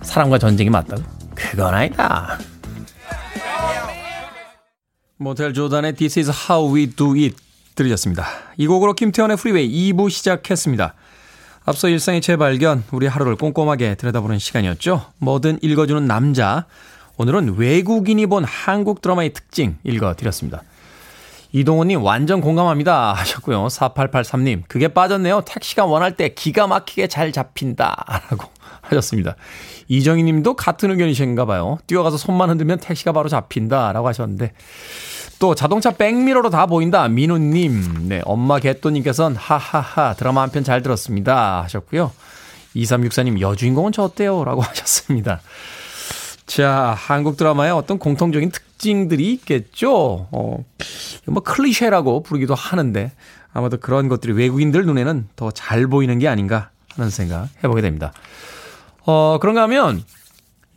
[0.03, 1.03] 사랑과 전쟁이 맞다고?
[1.35, 2.39] 그건 아니다.
[5.23, 7.37] 몬텔 조단의 This is how we do it
[7.75, 8.27] 들으셨습니다.
[8.57, 10.95] 이 곡으로 김태훈의 프리웨이 2부 시작했습니다.
[11.67, 15.05] 앞서 일상의 재발견, 우리 하루를 꼼꼼하게 들여다보는 시간이었죠.
[15.19, 16.65] 뭐든 읽어주는 남자.
[17.19, 20.63] 오늘은 외국인이 본 한국 드라마의 특징 읽어드렸습니다.
[21.53, 23.67] 이동호님 완전 공감합니다 하셨고요.
[23.67, 25.43] 4883님 그게 빠졌네요.
[25.45, 28.49] 택시가 원할 때 기가 막히게 잘 잡힌다 라고
[28.91, 29.37] 하셨습니다.
[29.89, 31.79] 이정희 님도 같은 의견이신가 봐요.
[31.87, 34.53] 뛰어가서 손만 흔들면 택시가 바로 잡힌다 라고 하셨는데
[35.39, 37.09] 또 자동차 백미러로 다 보인다.
[37.09, 38.09] 민우 님.
[38.09, 38.21] 네.
[38.25, 41.63] 엄마 개또님께서는 하하하 드라마 한 편 잘 들었습니다.
[41.63, 42.13] 하셨고요.
[42.77, 44.45] 2364님 여주인공은 저 어때요?
[44.45, 45.41] 라고 하셨습니다.
[46.47, 50.29] 자, 한국 드라마의 어떤 공통적인 특징들이 있겠죠.
[50.31, 50.65] 어,
[51.27, 53.13] 뭐 클리셰라고 부르기도 하는데
[53.53, 58.13] 아마도 그런 것들이 외국인들 눈에는 더 잘 보이는 게 아닌가 하는 생각 해보게 됩니다.
[59.07, 60.03] 어, 그런가 하면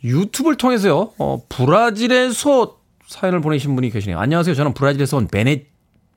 [0.02, 4.18] 유튜브를 통해서요, 어, 브라질에서 사연을 보내신 분이 계시네요.
[4.18, 4.54] 안녕하세요.
[4.54, 5.66] 저는 브라질에서 온 베네,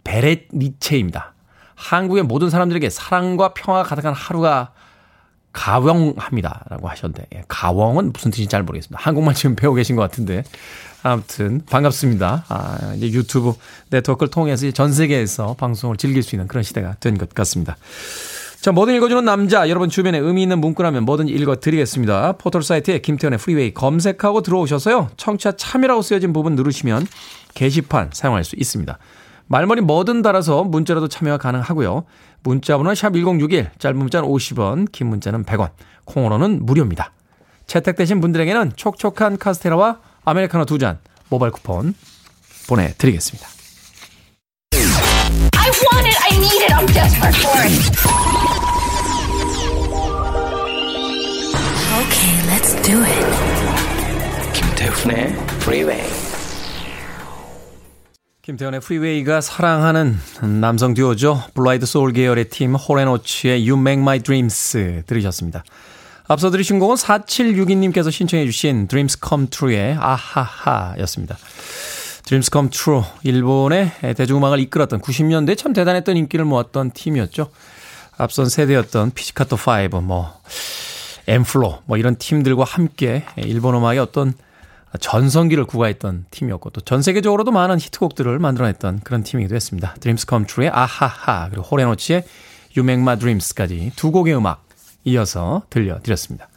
[0.04, 1.34] 베레니체입니다.
[1.76, 4.72] 한국의 모든 사람들에게 사랑과 평화가 가득한 하루가
[5.54, 6.66] 가왕합니다.
[6.70, 9.00] 라고 하셨는데, 예, 가왕은 무슨 뜻인지 잘 모르겠습니다.
[9.02, 10.44] 한국말 지금 배우고 계신 것 같은데.
[11.04, 12.46] 아무튼, 반갑습니다.
[12.48, 13.54] 아, 이제 유튜브
[13.90, 17.78] 네트워크를 통해서 전 세계에서 방송을 즐길 수 있는 그런 시대가 된 것 같습니다.
[18.60, 19.70] 자, 뭐든 읽어주는 남자.
[19.70, 22.34] 여러분 주변에 의미 있는 문구라면 뭐든 읽어드리겠습니다.
[22.34, 25.10] 포털 사이트에 김태훈의 프리웨이 검색하고 들어오셔서요.
[25.16, 27.06] 청취자 참여라고 쓰여진 부분 누르시면
[27.54, 28.98] 게시판 사용할 수 있습니다.
[29.46, 32.04] 말머리 뭐든 달아서 문자라도 참여가 가능하고요.
[32.44, 35.70] 문자 번호 샵1061, 짧은 문자는 50원, 긴 문자는 100원,
[36.06, 37.14] 콩으로는 무료입니다.
[37.68, 41.94] 채택되신 분들에게는 촉촉한 카스테라와 아메리카노 두 잔 모바일 쿠폰
[42.68, 43.57] 보내드리겠습니다.
[45.68, 46.16] I want it.
[46.24, 46.72] I need it.
[46.72, 47.76] I'm desperate for it.
[52.00, 53.26] Okay, let's do it.
[54.54, 56.08] 김태훈의 Freeway.
[58.44, 60.18] 김태훈의 프리웨이가 사랑하는
[60.62, 61.44] 남성 듀오죠.
[61.54, 65.66] blue-eyed soul 계열의 팀 홀 앤 오츠의 You Make My Dreams 들으셨습니다.
[66.30, 71.38] 앞서 들으신 곡은 4762님께서 신청해 주신 Dreams Come True의 아하하였습니다.
[72.28, 77.50] Dreams Come True 일본의 대중음악을 이끌었던 90년대 참 대단했던 인기를 모았던 팀이었죠.
[78.18, 80.34] 앞선 세대였던 피치카토 5, 뭐
[81.26, 84.34] 엠플로 뭐 이런 팀들과 함께 일본 음악의 어떤
[85.00, 89.96] 전성기를 구가했던 팀이었고 또 전 세계적으로도 많은 히트곡들을 만들어냈던 그런 팀이기도 했습니다.
[90.02, 92.24] Dreams Come True의 아하하 그리고 호레노치의
[92.78, 94.66] My Dreams까지 두 곡의 음악
[95.06, 96.50] 이어서 들려드렸습니다.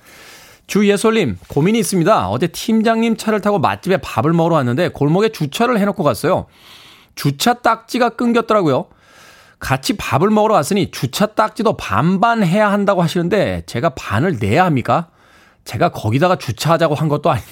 [0.70, 2.28] 주예솔님 고민이 있습니다.
[2.28, 6.46] 어제 팀장님 차를 타고 맛집에 밥을 먹으러 왔는데 골목에 주차를 해놓고 갔어요.
[7.16, 8.87] 주차 딱지가 끊겼더라고요.
[9.59, 15.11] 같이 밥을 먹으러 왔으니 주차 딱지도 반반 해야 한다고 하시는데 제가 반을 내야 합니까?
[15.64, 17.50] 제가 거기다가 주차하자고 한 것도 아닌데.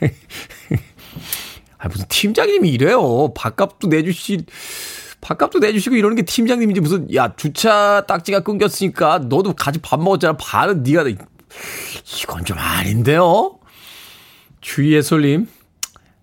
[1.76, 3.34] 아, 무슨 팀장님이 이래요.
[3.34, 4.46] 밥값도 내주시,
[5.20, 10.38] 밥값도 내주시고 이러는 게 팀장님인지 무슨, 야, 주차 딱지가 끊겼으니까 너도 같이 밥 먹었잖아.
[10.38, 11.04] 반은 네가,
[12.22, 13.58] 이건 좀 아닌데요?
[14.60, 15.48] 주위의 솔님,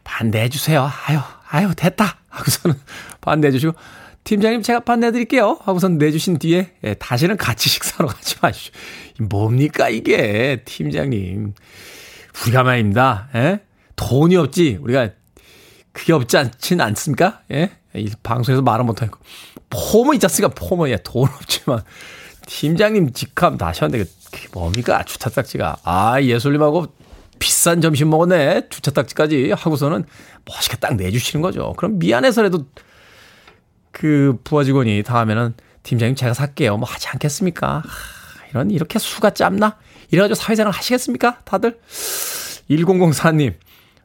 [0.04, 0.90] 반 내주세요.
[1.08, 1.20] 아유,
[1.50, 2.18] 아유, 됐다.
[2.30, 2.78] 하고서는
[3.22, 3.74] 반 내주시고,
[4.24, 5.60] 팀장님 제가 반 내드릴게요.
[5.64, 8.72] 하고선 내주신 뒤에, 예, 다시는 같이 식사로 가지 마시죠.
[9.20, 11.54] 뭡니까, 이게, 팀장님.
[12.44, 13.30] 우리가 말입니다.
[13.36, 13.60] 예?
[13.96, 14.80] 돈이 없지.
[14.82, 15.10] 우리가
[15.92, 17.42] 그게 없지 않진 않습니까?
[17.52, 17.72] 예?
[17.96, 19.20] 이 방송에서 말은 못하고.
[19.70, 20.54] 폼은 있지 않습니까?
[20.56, 21.84] 폼은, 예, 돈 없지만.
[22.46, 25.04] 팀장님 직함 다시하는데 그게 뭡니까?
[25.04, 25.78] 주차 딱지가.
[25.84, 26.88] 아, 예술님하고
[27.40, 28.70] 비싼 점심 먹었네.
[28.70, 30.06] 주차 딱지까지 하고서는
[30.46, 31.74] 멋있게 딱 내주시는 거죠.
[31.78, 32.66] 그럼 미안해서라도
[33.92, 35.54] 그 부하 직원이 다음에는
[35.84, 36.78] 팀장님 제가 살게요.
[36.78, 37.84] 뭐 하지 않겠습니까?
[37.86, 39.78] 하, 이런, 이렇게 수가 짧나?
[40.12, 41.40] 이래가지고 사회생활 하시겠습니까?
[41.44, 41.80] 다들?
[42.70, 43.54] 1004님.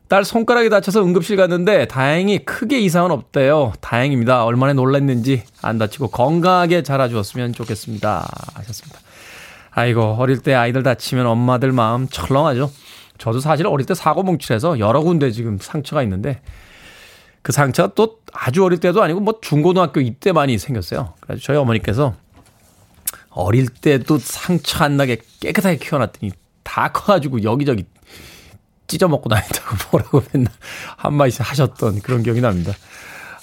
[0.08, 3.74] 딸 손가락이 다쳐서 응급실 갔는데 다행히 크게 이상은 없대요.
[3.82, 4.44] 다행입니다.
[4.44, 8.26] 얼마나 놀랐는지 안 다치고 건강하게 자라주었으면 좋겠습니다.
[8.54, 9.00] 하셨습니다.
[9.70, 12.70] 아이고 어릴 때 아이들 다치면 엄마들 마음 철렁하죠.
[13.18, 16.40] 저도 사실 어릴 때 사고 뭉칠해서 여러 군데 지금 상처가 있는데
[17.42, 21.14] 그 상처가 또 아주 어릴 때도 아니고 뭐 중고등학교 이때 많이 생겼어요.
[21.20, 22.14] 그래서 저희 어머니께서
[23.28, 27.84] 어릴 때도 상처 안 나게 깨끗하게 키워놨더니 다 커가지고 여기저기
[28.88, 30.52] 찢어먹고 다닌다고 뭐라고 맨날
[30.96, 32.72] 한마디씩 하셨던 그런 기억이 납니다.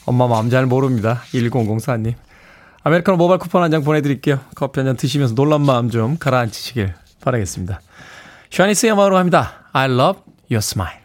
[0.06, 1.22] 엄마 마음 잘 모릅니다.
[1.32, 2.14] 1004님.
[2.84, 4.40] 아메리카노 모바일 쿠폰 한 장 보내드릴게요.
[4.56, 7.82] 커피 한 잔 드시면서 놀란 마음 좀 가라앉히시길 바라겠습니다.
[8.52, 9.70] 샤니스의 음악으로 합니다.
[9.74, 10.20] I love
[10.52, 11.05] your smile.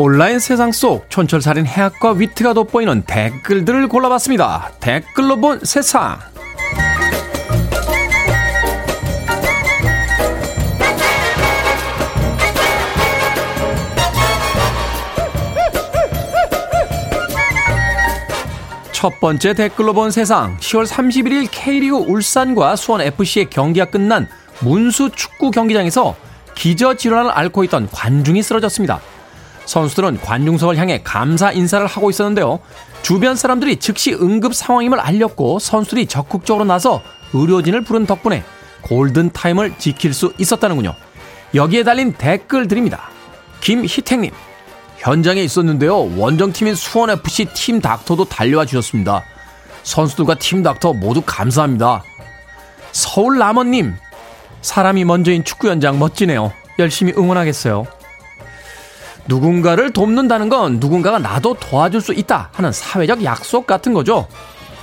[0.00, 4.70] 온라인 세상 속 촌철살인 해학과 위트가 돋보이는 댓글들을 골라봤습니다.
[4.78, 6.20] 댓글로 본 세상.
[18.92, 20.56] 첫 번째 댓글로 본 세상.
[20.58, 24.28] 10월 31일 K리그 울산과 수원 FC의 경기가 끝난
[24.60, 26.14] 문수 축구 경기장에서
[26.54, 29.00] 기저 질환을 앓고 있던 관중이 쓰러졌습니다.
[29.68, 32.58] 선수들은 관중석을 향해 감사 인사를 하고 있었는데요.
[33.02, 37.02] 주변 사람들이 즉시 응급 상황임을 알렸고 선수들이 적극적으로 나서
[37.34, 38.42] 의료진을 부른 덕분에
[38.80, 40.94] 골든 타임을 지킬 수 있었다는군요.
[41.54, 43.10] 여기에 달린 댓글들입니다.
[43.60, 44.30] 김희택님,
[44.96, 46.16] 현장에 있었는데요.
[46.16, 49.22] 원정팀인 수원FC 팀 닥터도 달려와 주셨습니다.
[49.82, 52.02] 선수들과 팀 닥터 모두 감사합니다.
[52.92, 53.96] 서울 남원님,
[54.62, 56.52] 사람이 먼저인 축구 현장 멋지네요.
[56.78, 57.97] 열심히 응원하겠어요.
[59.28, 64.26] 누군가를 돕는다는 건 누군가가 나도 도와줄 수 있다 하는 사회적 약속 같은 거죠.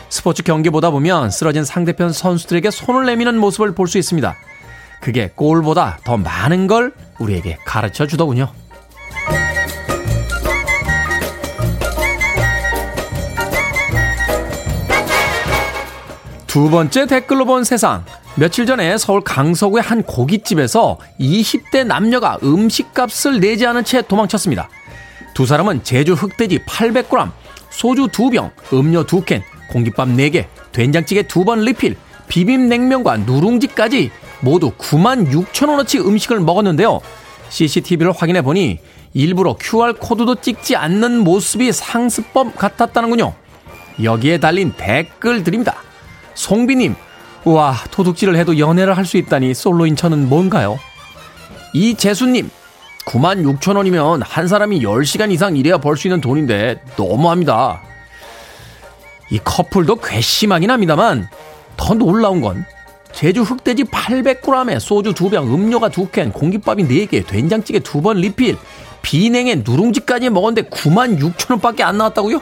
[0.09, 4.35] 스포츠 경기 보다 보면 쓰러진 상대편 선수들에게 손을 내미는 모습을 볼 수 있습니다.
[5.01, 8.49] 그게 골보다 더 많은 걸 우리에게 가르쳐 주더군요.
[16.47, 18.05] 두 번째 댓글로 본 세상.
[18.37, 24.67] 며칠 전에 서울 강서구의 한 고깃집에서 20대 남녀가 음식값을 내지 않은 채 도망쳤습니다.
[25.33, 27.31] 두 사람은 제주 흑돼지 800g,
[27.69, 31.95] 소주 2병, 음료 2캔, 공깃밥 4개, 된장찌개 2번 리필,
[32.27, 36.99] 비빔냉면과 누룽지까지 모두 9만 6천 원어치 음식을 먹었는데요.
[37.49, 38.79] CCTV를 확인해 보니
[39.13, 43.33] 일부러 QR코드도 찍지 않는 모습이 상습범 같았다는군요.
[44.03, 45.75] 여기에 달린 댓글들입니다.
[46.33, 46.95] 송비님,
[47.45, 50.79] 우와, 도둑질을 해도 연애를 할 수 있다니 솔로인 저는 뭔가요?
[51.73, 52.49] 이재수님,
[53.05, 57.81] 9만 6천 원이면 한 사람이 10시간 이상 일해야 벌 수 있는 돈인데 너무합니다.
[59.29, 61.27] 이 커플도 괘씸하긴 합니다만
[61.77, 62.65] 더 놀라운 건
[63.11, 68.57] 제주 흑돼지 800g에 소주 2병, 음료가 2캔, 공깃밥이 4개, 된장찌개 2번 리필,
[69.03, 72.41] 비냉에 누룽지까지 먹었는데 9만 6천 원밖에 안 나왔다고요?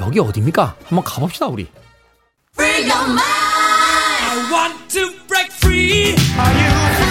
[0.00, 0.76] 여기 어딥니까?
[0.84, 1.66] 한번 가봅시다, 우리.
[4.36, 6.16] I want to break free.
[6.36, 7.03] Are you?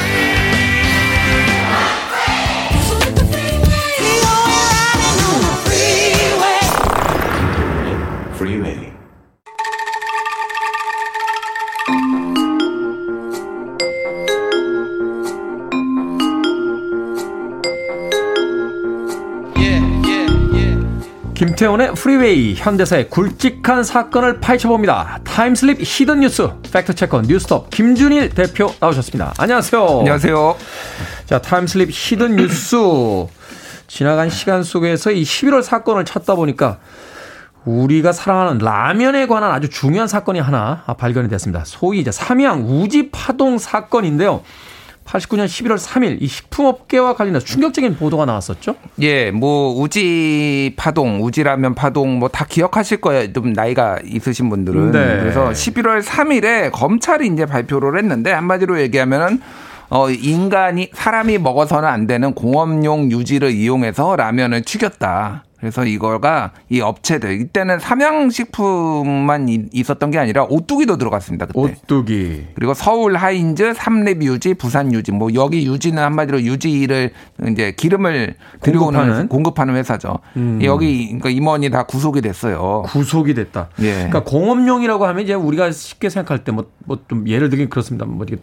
[21.43, 25.19] 김태훈의 프리웨이 현대사의 굵직한 사건을 파헤쳐봅니다.
[25.25, 29.33] time slip hidden 뉴스 fact checker 뉴스톱 김준일 대표 나오셨습니다.
[29.37, 29.85] 안녕하세요.
[29.99, 30.55] 안녕하세요.
[31.25, 32.77] 자 time slip hidden 뉴스
[33.87, 36.77] 지나간 시간 속에서 이 11월 사건을 찾다 보니까
[37.65, 41.63] 우리가 사랑하는 라면에 관한 아주 중요한 사건이 하나 발견이 됐습니다.
[41.65, 44.43] 소위 이제 삼양 우지 파동 사건인데요.
[45.05, 48.75] 89년 11월 3일 이 식품업계와 관련해서 충격적인 보도가 나왔었죠.
[49.01, 53.31] 예, 뭐 우지 파동, 우지라면 파동 뭐 다 기억하실 거예요.
[53.33, 54.91] 좀 나이가 있으신 분들은.
[54.91, 55.19] 네.
[55.19, 59.39] 그래서 11월 3일에 검찰이 이제 발표를 했는데 한마디로 얘기하면은
[59.89, 65.43] 어 인간이 사람이 먹어서는 안 되는 공업용 유지를 이용해서 라면을 튀겼다.
[65.63, 71.45] 그래서 이거가 이 업체들 이때는 삼양식품만 이- 있었던 게 아니라 오뚜기도 들어갔습니다.
[71.45, 71.57] 그때.
[71.57, 72.47] 오뚜기.
[72.53, 77.11] 그리고 서울 하인즈, 삼립 유지, 부산 유지, 뭐 여기 유지는 한마디로 유지를
[77.49, 79.21] 이제 기름을 들여오는 공급하는?
[79.23, 79.27] 음.
[79.29, 80.19] 공급하는 회사죠.
[80.63, 82.83] 여기 그러니까 임원이 다 구속이 됐어요.
[82.87, 83.69] 구속이 됐다.
[83.79, 83.93] 예.
[83.93, 88.05] 그러니까 공업용이라고 하면 이제 우리가 쉽게 생각할 때 뭐 뭐 좀 예를 들긴 그렇습니다.
[88.05, 88.35] 뭐 이게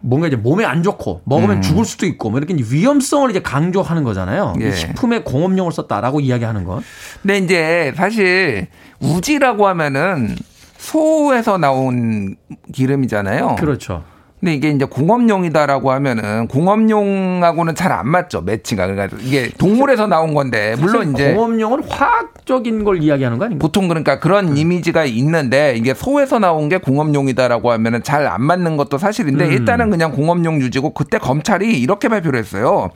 [0.00, 4.54] 뭔가 이제 몸에 안 좋고 먹으면 죽을 수도 있고 뭐 이렇게 위험성을 이제 강조하는 거잖아요.
[4.58, 4.72] 이 예.
[4.72, 6.82] 식품에 공업용을 썼다라고 이야기하는 건.
[7.22, 8.68] 근데 이제 사실
[9.00, 10.36] 우지라고 하면은
[10.78, 12.36] 소에서 나온
[12.72, 13.56] 기름이잖아요.
[13.58, 14.04] 그렇죠.
[14.40, 20.76] 근데 이게 이제 공업용이다라고 하면은 공업용하고는 잘 안 맞죠 매치가 그러니까 이게 동물에서 나온 건데
[20.78, 23.62] 물론 이제 공업용은 화학적인 걸 이야기하는 거 아닙니까?
[23.62, 28.96] 보통 그러니까 그런 이미지가 있는데 이게 소에서 나온 게 공업용이다라고 하면은 잘 안 맞는 것도
[28.96, 29.52] 사실인데 음.
[29.52, 32.90] 일단은 그냥 공업용 유지고 그때 검찰이 이렇게 발표를 했어요.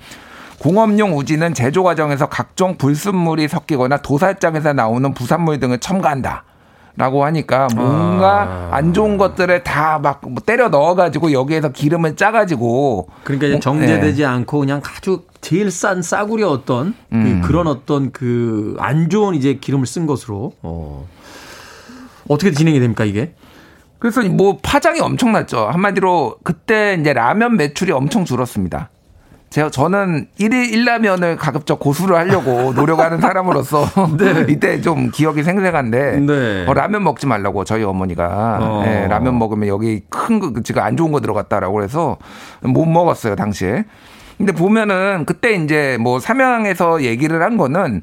[0.61, 6.45] 공업용 우지는 제조 과정에서 각종 불순물이 섞이거나 도살장에서 나오는 부산물 등을 첨가한다.
[6.97, 8.69] 라고 하니까 뭔가 아.
[8.77, 14.25] 안 좋은 것들을 다 막 때려 넣어가지고 여기에서 기름을 짜가지고 그러니까 이제 어, 정제되지 네.
[14.27, 17.43] 않고 그냥 아주 제일 싼 싸구려 어떤 음.
[17.45, 21.07] 그, 런 어떤 그 안 좋은 이제 기름을 쓴 것으로 어.
[22.29, 23.35] 어떻게 진행이 됩니까 이게?
[23.99, 25.67] 그래서 뭐 파장이 엄청났죠.
[25.69, 28.91] 한마디로 그때 이제 라면 매출이 엄청 줄었습니다.
[29.55, 33.87] 제가 저는 일일 일라면을 가급적 고수를 하려고 노력하는 사람으로서
[34.51, 36.67] 이때 좀 기억이 생생한데 네.
[36.67, 38.85] 어, 라면 먹지 말라고 저희 어머니가 어.
[38.85, 42.17] 예, 라면 먹으면 여기 큰 거 지금 안 좋은 거 들어갔다라고 해서
[42.63, 43.85] 못 먹었어요 당시에.
[44.39, 48.03] 근데 보면은 그때 이제 뭐 삼양에서 얘기를 한 거는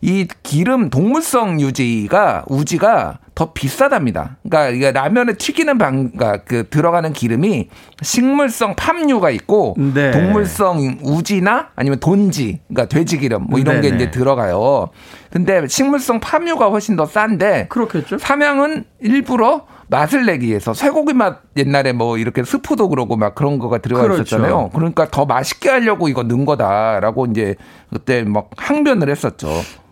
[0.00, 4.36] 이 기름 동물성 유지가 우지가 더 비싸답니다.
[4.42, 7.68] 그러니까 이게 라면에 튀기는 방, 그러니까 그 들어가는 기름이
[8.02, 10.10] 식물성 팜유가 있고 네.
[10.10, 13.94] 동물성 우지나 아니면 돈지, 그러니까 돼지 기름 뭐 이런 게 네네.
[13.94, 14.88] 이제 들어가요.
[15.30, 18.18] 근데 식물성 팜유가 훨씬 더 싼데 그렇겠죠.
[18.18, 23.78] 삼양은 일부러 맛을 내기 위해서 쇠고기 맛 옛날에 뭐 이렇게 스프도 그러고 막 그런 거가
[23.78, 24.22] 들어가 그렇죠.
[24.22, 24.70] 있었잖아요.
[24.74, 27.54] 그러니까 더 맛있게 하려고 이거 넣은 거다라고 이제
[27.92, 29.48] 그때 막 항변을 했었죠.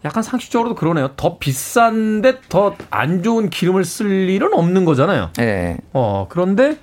[0.07, 1.11] 약간 상식적으로도 그러네요.
[1.17, 5.31] 더 비싼데 더 안 좋은 기름을 쓸 일은 없는 거잖아요.
[5.41, 5.77] 예.
[5.93, 6.79] 어, 그런데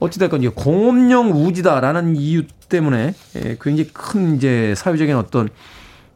[0.00, 5.48] 어찌됐건 이게 공업용 우지다라는 이유 때문에 예, 굉장히 큰 이제 사회적인 어떤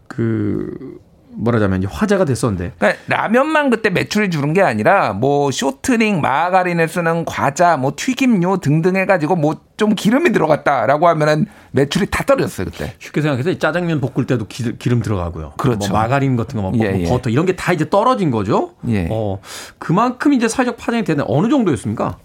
[0.08, 0.98] 그
[1.36, 7.76] 뭐라자면 화제가 됐었는데 그러니까 라면만 그때 매출이 줄은 게 아니라 뭐 쇼트닝, 마가린을 쓰는 과자,
[7.76, 12.94] 뭐 튀김류 등등 해가지고 뭐 좀 기름이 들어갔다라고 하면은 매출이 다 떨어졌어요 그때.
[12.98, 15.54] 쉽게 생각해서 이 짜장면 볶을 때도 기, 름 들어가고요.
[15.56, 15.90] 그렇죠.
[15.90, 17.08] 뭐 마가린 같은 거, 뭐 예, 예.
[17.08, 18.74] 버터 이런 게 다 이제 떨어진 거죠.
[18.88, 19.08] 예.
[19.10, 19.40] 어,
[19.78, 22.18] 그만큼 이제 사회적 파장이 되는 어느 정도였습니까?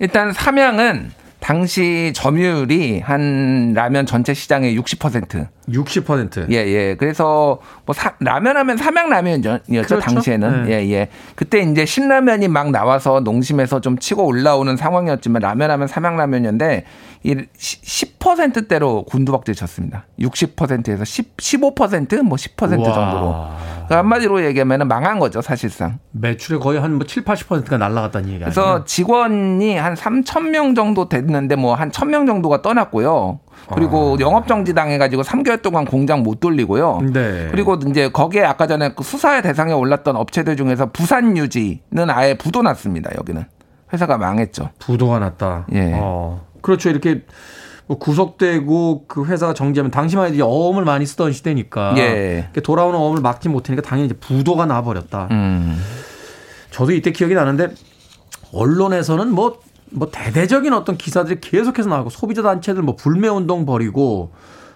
[0.00, 5.46] 일단 삼양은 당시 점유율이 한 라면 전체 시장의 60%.
[5.70, 6.50] 60%.
[6.50, 6.96] 예, 예.
[6.98, 9.98] 그래서 뭐 사- 라면 하면 삼양라면이었죠, 그렇죠.
[10.00, 10.64] 당시에는.
[10.64, 10.70] 네.
[10.84, 11.08] 예, 예.
[11.34, 16.84] 그때 이제 신라면이 막 나와서 농심에서 좀 치고 올라오는 상황이었지만 라면 하면 삼양라면이었는데
[17.24, 20.06] 이 10%대로 곤두박질 쳤습니다.
[20.20, 22.92] 60%에서 10, 15%뭐 10% 우와.
[22.92, 23.34] 정도로.
[23.86, 25.98] 그러니까 한마디로 얘기하면 망한 거죠, 사실상.
[26.12, 28.84] 매출의 거의 한뭐 7, 80%가 날라갔다는 얘기 그래서 아니에요?
[28.84, 33.40] 직원이 한 3천 명 정도 됐는데 뭐한 1천 명 정도가 떠났고요.
[33.74, 34.20] 그리고 아.
[34.20, 37.00] 영업 정지 당해가지고 3개월 동안 공장 못 돌리고요.
[37.12, 37.48] 네.
[37.50, 42.62] 그리고 이제 거기에 아까 전에 그 수사의 대상에 올랐던 업체들 중에서 부산 유지는 아예 부도
[42.62, 43.10] 났습니다.
[43.16, 43.44] 여기는
[43.92, 44.70] 회사가 망했죠.
[44.78, 45.66] 부도가 났다.
[45.72, 45.92] 예.
[45.94, 46.90] 어, 그렇죠.
[46.90, 47.24] 이렇게
[47.86, 52.50] 뭐 구속되고 그 회사가 정지하면 당시만 해도 어음을 많이 쓰던 시대니까 예.
[52.62, 55.28] 돌아오는 어음을 막지 못하니까 당연히 이제 부도가 나버렸다.
[55.30, 55.82] 음.
[56.70, 57.70] 저도 이때 기억이 나는데
[58.52, 59.58] 언론에서는 뭐,
[59.90, 64.32] 뭐 대대적인 어떤 기사들이 계속해서 나오고 소비자 단체들 뭐 불매 운동 벌이고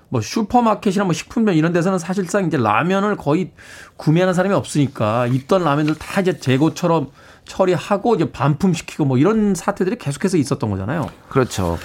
[0.09, 3.51] 뭐 슈퍼마켓이나 뭐 식품점 이런 데서는 사실상 이제 라면을 거의
[3.97, 7.09] 구매하는 사람이 없으니까 있던 라면들 다 이제 재고처럼
[7.45, 11.09] 처리하고 이제 반품시키고 뭐 이런 사태들이 계속해서 있었던 거잖아요.
[11.29, 11.79] 그렇죠.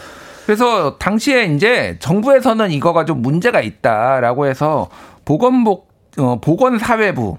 [0.45, 4.89] 그래서 당시에 이제 정부에서는 이거가 좀 문제가 있다라고 해서
[5.25, 7.37] 보건복 어, 보건사회부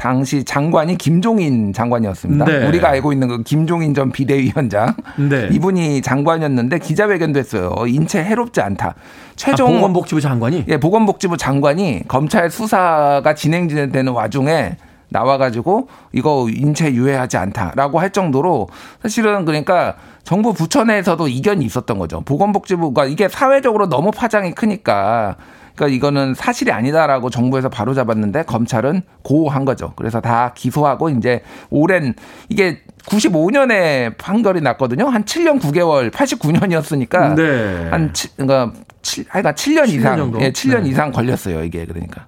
[0.00, 2.46] 당시 장관이 김종인 장관이었습니다.
[2.46, 2.66] 네.
[2.66, 4.94] 우리가 알고 있는 그 김종인 전 비대위원장
[5.28, 5.50] 네.
[5.52, 7.74] 이분이 장관이었는데 기자회견도 했어요.
[7.86, 8.94] 인체 해롭지 않다.
[9.36, 14.78] 최종 아, 보건복지부 장관이 예, 보건복지부 장관이 검찰 수사가 진행되는 와중에
[15.10, 18.68] 나와가지고 이거 인체 유해하지 않다라고 할 정도로
[19.02, 22.22] 사실은 그러니까 정부 부처 내에서도 이견이 있었던 거죠.
[22.22, 25.36] 보건복지부가 이게 사회적으로 너무 파장이 크니까
[25.80, 29.94] 그러니까 이거는 사실이 아니다라고 정부에서 바로 잡았는데 검찰은 고한 거죠.
[29.96, 32.14] 그래서 다 기소하고 이제 오랜
[32.50, 35.08] 이게 95년에 판결이 났거든요.
[35.08, 37.88] 한 7년 9개월, 89년이었으니까 네.
[37.90, 40.40] 한 치, 그러니까 7, 하여간 7년 7년 이상, 정도?
[40.42, 40.90] 예, 7년 네.
[40.90, 41.64] 이상 걸렸어요.
[41.64, 42.26] 이게 그러니까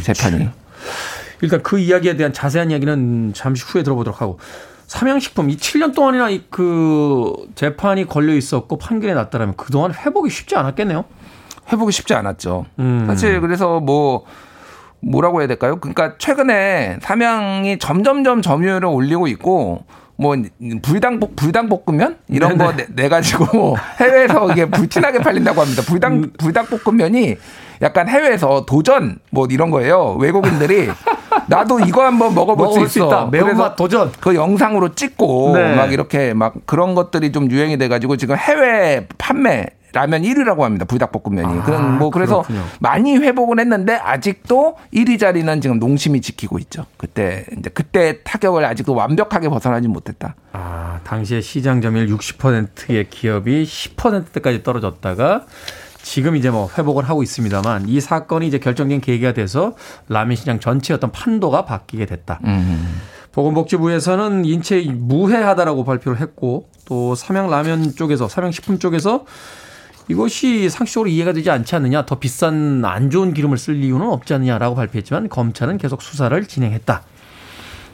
[0.00, 0.48] 재판이.
[1.42, 4.38] 일단 그 이야기에 대한 자세한 이야기는 잠시 후에 들어보도록 하고
[4.86, 11.04] 삼양식품 이 7년 동안이나 이그 재판이 걸려 있었고 판결이 났다라면 그동안 회복이 쉽지 않았겠네요.
[11.72, 12.66] 회복이 쉽지 않았죠.
[12.78, 13.04] 음.
[13.06, 14.24] 사실 그래서 뭐
[15.00, 15.76] 뭐라고 해야 될까요?
[15.80, 19.84] 그러니까 최근에 삼양이 점점점 점유율을 올리고 있고
[20.18, 20.34] 뭐
[20.82, 25.82] 불당 불당 볶음면 이런 거 내 가지고 해외에서 이게 불티나게 팔린다고 합니다.
[25.86, 26.32] 불당 음.
[26.38, 27.36] 불당 볶음면이
[27.82, 30.16] 약간 해외에서 도전 뭐 이런 거예요.
[30.18, 30.88] 외국인들이
[31.48, 33.06] 나도 이거 한번 먹어볼, 먹어볼 수 수 있어.
[33.08, 33.26] 있다.
[33.26, 34.10] 매운맛 도전.
[34.20, 35.76] 그 영상으로 찍고 네.
[35.76, 39.66] 막 이렇게 막 그런 것들이 좀 유행이 돼가지고 지금 해외 판매
[39.96, 40.84] 라면 1위라고 합니다.
[40.84, 41.60] 불닭볶음면이.
[41.60, 42.66] 아, 그런 뭐 그래서 그렇군요.
[42.80, 46.84] 많이 회복은 했는데 아직도 1위 자리는 지금 농심이 지키고 있죠.
[46.98, 50.34] 그때 이제 그때 타격을 아직도 완벽하게 벗어나지 못했다.
[50.52, 55.46] 아, 당시에 시장 점유율 60%의 기업이 10%대까지 떨어졌다가
[56.02, 59.74] 지금 이제 뭐 회복을 하고 있습니다만 이 사건이 이제 결정적인 계기가 돼서
[60.08, 62.38] 라면 시장 전체의 어떤 판도가 바뀌게 됐다.
[63.32, 69.24] 보건복지부에서는 인체 무해하다라고 발표를 했고 또 삼양 라면 쪽에서 삼양 식품 쪽에서
[70.08, 74.76] 이것이 상식적으로 이해가 되지 않지 않느냐 더 비싼 안 좋은 기름을 쓸 이유는 없지 않느냐라고
[74.76, 77.02] 발표했지만 검찰은 계속 수사를 진행했다.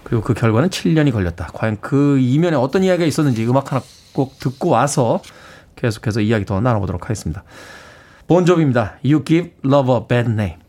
[0.05, 1.51] 그리고 그 결과는 7년이 걸렸다.
[1.55, 3.83] 과연 그 이면에 어떤 이야기가 있었는지 음악 하나
[4.13, 5.23] 꼭 듣고 와서
[5.77, 7.45] 계속해서 이야기 더 나눠보도록 하겠습니다.
[8.27, 8.99] 본조비입니다.
[9.05, 10.62] You give love a bad name.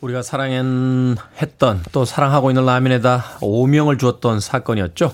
[0.00, 5.12] 우리가 사랑했던 또 사랑하고 있는 라면에다 오명을 주었던 사건이었죠.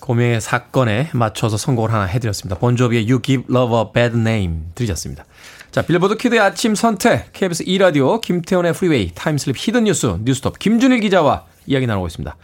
[0.00, 2.58] 오명의 사건에 맞춰서 선곡을 하나 해드렸습니다.
[2.58, 5.24] 본조비의 You Give Love a Bad Name 들으셨습니다.
[5.70, 11.00] 자, 빌보드 Kid의 아침 선택, KBS 2라디오, 김태훈의 프리웨이, time slip hidden 뉴스, 뉴스톱, 김준일
[11.00, 12.36] 기자와 이야기 나누고 있습니다.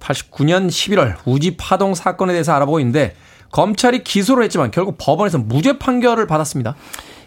[0.00, 3.14] 89년 11월 우지 파동 사건에 대해서 알아보고 있는데
[3.52, 6.74] 검찰이 기소를 했지만 결국 법원에서 무죄 판결을 받았습니다.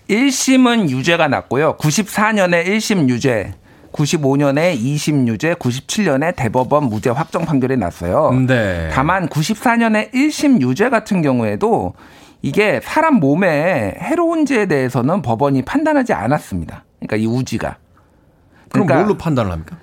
[0.10, 1.78] 1심은 유죄가 났고요.
[1.78, 3.54] 94년에 1심 유죄,
[3.98, 8.32] 95년에 2심 유죄, 97년에 대법원 무죄 확정 판결이 났어요.
[8.48, 8.90] 네.
[8.94, 11.94] 다만 94년에 1심 유죄 같은 경우에도
[12.42, 16.86] 이게 사람 몸에 해로운지에 대해서는 법원이 판단하지 않았습니다.
[17.00, 17.78] 그러니까 이 우지가.
[18.70, 19.78] 그럼 그러니까 뭘로 판단을 합니까?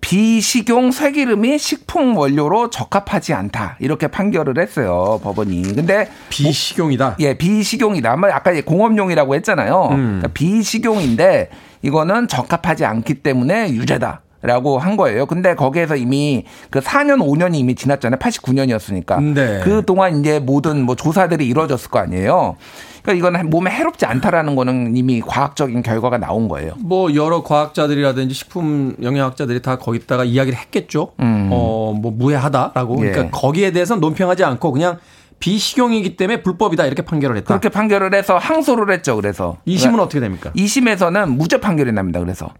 [0.00, 5.60] 비식용 쇠기름이 식품 원료로 적합하지 않다 이렇게 판결을 했어요 법원이.
[5.74, 7.16] 근데 비식용이다.
[7.20, 8.16] 예, 비식용이다.
[8.32, 9.88] 아까 공업용이라고 했잖아요.
[9.90, 9.96] 음.
[9.96, 11.50] 그러니까 비식용인데
[11.82, 14.22] 이거는 적합하지 않기 때문에 유죄다.
[14.42, 15.26] 라고 한 거예요.
[15.26, 18.18] 근데 거기에서 이미 그 4년, 5년이 이미 지났잖아요.
[18.18, 19.34] 89년이었으니까.
[19.34, 19.60] 네.
[19.62, 22.56] 그 동안 이제 모든 뭐 조사들이 이루어졌을 거 아니에요.
[23.02, 26.72] 그러니까 이거는 몸에 해롭지 않다라는 거는 이미 과학적인 결과가 나온 거예요.
[26.78, 31.12] 뭐 여러 과학자들이라든지 식품 영양학자들이 다 거기다가 이야기를 했겠죠.
[31.18, 32.98] 어, 뭐 무해하다라고.
[32.98, 33.06] 음.
[33.06, 33.10] 예.
[33.10, 34.98] 그러니까 거기에 대해서는 논평하지 않고 그냥
[35.40, 37.48] 비식용이기 때문에 불법이다 이렇게 판결을 했다.
[37.48, 39.16] 그렇게 판결을 해서 항소를 했죠.
[39.16, 39.56] 그래서.
[39.64, 40.52] 이 심은 어떻게 됩니까?
[40.54, 42.20] 2심에서는 무죄 판결이 납니다.
[42.20, 42.50] 그래서.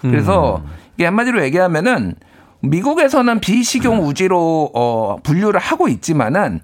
[0.00, 0.70] 그래서 음.
[0.96, 2.14] 이게 한마디로 얘기하면은
[2.60, 6.60] 미국에서는 비식용 우지로 어 분류를 하고 있지만은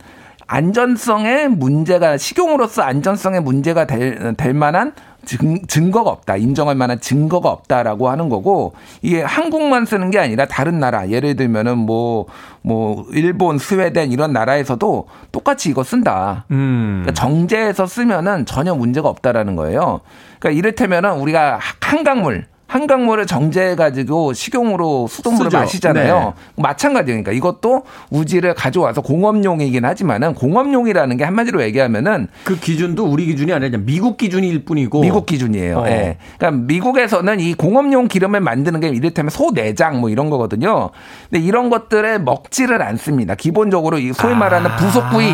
[0.46, 4.92] 안전성에 문제가 식용으로서 안전성에 문제가 될, 될 만한
[5.24, 6.36] 증, 증거가 없다.
[6.36, 11.78] 인정할 만한 증거가 없다라고 하는 거고 이게 한국만 쓰는 게 아니라 다른 나라 예를 들면은
[11.78, 16.44] 뭐뭐 일본, 스웨덴 이런 나라에서도 똑같이 이거 쓴다.
[16.50, 17.02] 음.
[17.02, 20.00] 그러니까 정제해서 쓰면은 전혀 문제가 없다라는 거예요.
[20.38, 25.58] 그러니까 이를테면은 우리가 한강물 한강물을 정제해가지고 식용으로 수돗물을 쓰죠.
[25.58, 26.34] 마시잖아요.
[26.56, 33.78] 마찬가지니까 이것도 우지를 가져와서 공업용이긴 하지만은 공업용이라는 게 한마디로 얘기하면은 그 기준도 우리 기준이 아니라
[33.78, 35.78] 미국 기준일 뿐이고 미국 기준이에요.
[35.78, 35.88] 어.
[35.88, 36.16] 예.
[36.38, 40.90] 그러니까 미국에서는 이 공업용 기름을 만드는 게 이를테면 소 내장 뭐 이런 거거든요.
[41.30, 43.34] 근데 이런 것들을 먹지를 않습니다.
[43.34, 45.28] 기본적으로 이 소위 말하는 부속구이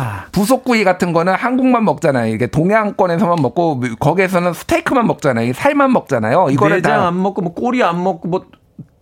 [0.00, 0.24] 아.
[0.32, 2.34] 부속구이 같은 거는 한국만 먹잖아요.
[2.34, 5.48] 이게 동양권에서만 먹고 거기에서는 스테이크만 먹잖아요.
[5.48, 6.48] 이 살만 먹잖아요.
[6.50, 8.44] 이거를 내장 다 안 먹고 뭐 꼬리 안 먹고 뭐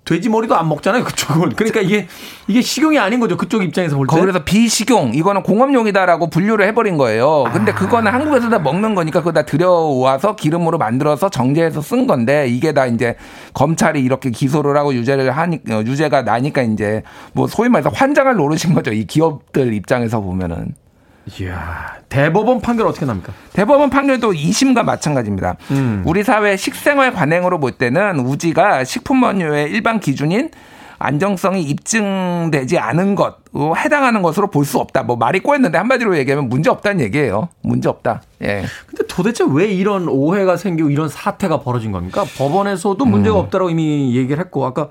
[0.04, 2.06] 돼지 머리도 안 먹잖아요 그쪽은 그러니까 이게
[2.46, 4.18] 이게 식용이 아닌 거죠 그쪽 입장에서 볼 때.
[4.18, 7.44] 거기서 비식용 이거는 공업용이다라고 분류를 해버린 거예요.
[7.52, 12.72] 근데 그거는 한국에서 다 먹는 거니까 그거 다 들여와서 기름으로 만들어서 정제해서 쓴 건데 이게
[12.72, 13.16] 다 이제
[13.52, 17.02] 검찰이 이렇게 기소를 하고 유죄를 하니 어, 유죄가 나니까 이제
[17.34, 18.92] 뭐 소위 말해서 환장을 노르신 거죠.
[18.94, 20.74] 이 기업들 입장에서 보면은
[21.40, 23.32] 이야 대법원 판결 어떻게 납니까?
[23.52, 25.56] 대법원 판결도 2심과 마찬가지입니다.
[26.04, 30.50] 우리 사회 식생활 관행으로 볼 때는 우지가 식품 원료의 일반 기준인
[31.00, 35.04] 안정성이 입증되지 않은 것, 어, 해당하는 것으로 볼 수 없다.
[35.04, 37.50] 뭐 말이 꼬였는데 한마디로 얘기하면 문제 없다는 얘기예요.
[37.62, 38.22] 문제 없다.
[38.42, 38.64] 예.
[38.88, 42.24] 근데 도대체 왜 이런 오해가 생기고 이런 사태가 벌어진 겁니까?
[42.36, 43.42] 법원에서도 문제가 음.
[43.44, 44.88] 없다라고 이미 얘기를 했고 아까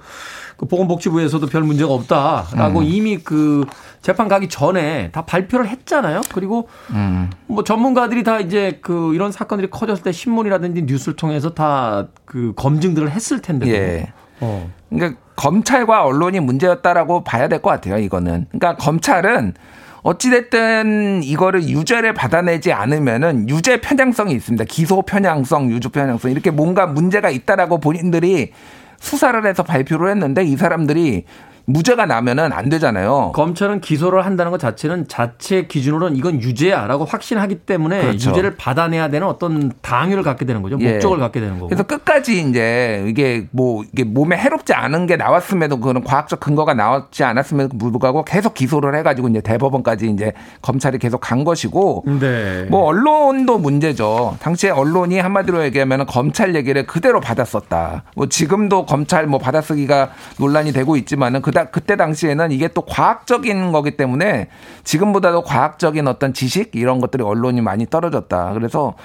[0.57, 1.99] 그 보건복지부에서도 별 문제가 음.
[1.99, 3.65] 없다라고 이미 그
[4.01, 6.21] 재판 가기 전에 다 발표를 했잖아요.
[6.33, 7.29] 그리고 음.
[7.47, 13.09] 뭐 전문가들이 다 이제 그 이런 사건들이 커졌을 때 신문이라든지 뉴스를 통해서 다 그 검증들을
[13.09, 13.69] 했을 텐데.
[13.69, 14.13] 예.
[14.41, 14.69] 어.
[14.89, 17.97] 그러니까 검찰과 언론이 문제였다라고 봐야 될 것 같아요.
[17.97, 18.47] 이거는.
[18.51, 19.53] 그러니까 검찰은
[20.03, 24.63] 어찌됐든 이거를 유죄를 받아내지 않으면은 유죄 편향성이 있습니다.
[24.65, 28.51] 기소 편향성, 유죄 편향성 이렇게 뭔가 문제가 있다라고 본인들이
[28.99, 31.25] 수사를 해서 발표를 했는데 이 사람들이
[31.69, 33.33] 무죄가 나면은 안 되잖아요.
[33.35, 38.29] 검찰은 기소를 한다는 것 자체는 자체 기준으로는 이건 유죄야라고 확신하기 때문에 그렇죠.
[38.29, 40.77] 유죄를 받아내야 되는 어떤 당위를 갖게 되는 거죠.
[40.79, 40.93] 예.
[40.93, 41.67] 목적을 갖게 되는 거고.
[41.67, 47.25] 그래서 끝까지 이제 이게 뭐 이게 몸에 해롭지 않은 게 나왔음에도 그런 과학적 근거가 나왔지
[47.25, 52.65] 않았음에도 불구하고 계속 기소를 해가지고 이제 대법원까지 이제 검찰이 계속 간 것이고 네.
[52.69, 54.37] 뭐 언론도 문제죠.
[54.39, 58.03] 당시에 언론이 한마디로 얘기하면 검찰 얘기를 그대로 받았었다.
[58.15, 63.97] 뭐 지금도 검찰 뭐 받아쓰기가 논란이 되고 있지만은 그다 그때 당시에는 이게 또 과학적인 거기
[63.97, 64.47] 때문에
[64.83, 68.53] 지금보다도 과학적인 어떤 지식 이런 것들이 언론이 많이 떨어졌다.
[68.53, 68.95] 그래서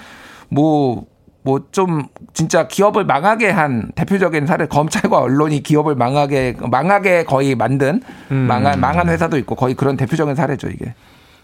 [0.49, 1.07] 뭐
[1.45, 8.81] 뭐좀 진짜 기업을 망하게 한 대표적인 사례 검찰과 언론이 기업을 망하게 망하게 거의 만든 망한
[8.81, 10.95] 망한 회사도 있고 거의 그런 대표적인 사례죠 이게.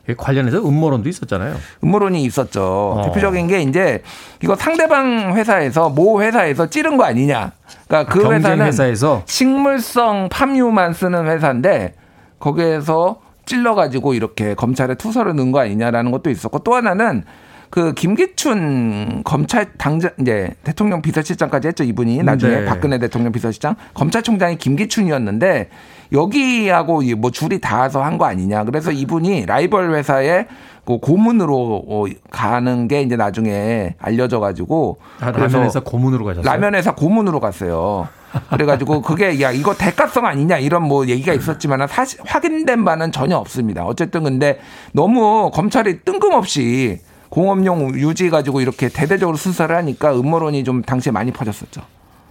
[0.09, 1.54] 이 관련해서 음모론도 있었잖아요.
[1.84, 3.02] 음모론이 있었죠.
[3.04, 4.02] 대표적인 게 이제
[4.42, 7.52] 이거 상대방 회사에서 모 회사에서 찌른 거 아니냐.
[7.86, 11.94] 그러니까 그 회사는 회사에서 식물성 팜유만 쓰는 회사인데
[12.38, 17.24] 거기에서 찔러가지고 이렇게 검찰에 투서를 넣은 거 아니냐라는 것도 있었고 또 하나는
[17.71, 22.64] 그 김기춘 검찰 당장 이제 대통령 비서실장까지 했죠 이분이 나중에 네.
[22.64, 25.69] 박근혜 대통령 비서실장 검찰총장이 김기춘이었는데
[26.12, 30.47] 여기하고 이뭐 줄이 닿아서 한 거 아니냐 그래서 이분이 라이벌 회사에
[30.85, 36.51] 그 고문으로 어, 가는 게 이제 나중에 알려져 가지고 아, 라면에서 고문으로 가셨어요.
[36.51, 38.09] 라면 회사 고문으로 갔어요.
[38.51, 43.85] 그래가지고 그게 야 이거 대가성 아니냐 이런 뭐 얘기가 있었지만 사실 확인된 바는 전혀 없습니다.
[43.85, 44.59] 어쨌든 근데
[44.93, 47.01] 너무 검찰이 뜬금없이
[47.31, 51.83] 공업용 유지 가지고 이렇게 대대적으로 수사를 하니까 음모론이 좀 당시에 많이 퍼졌었죠.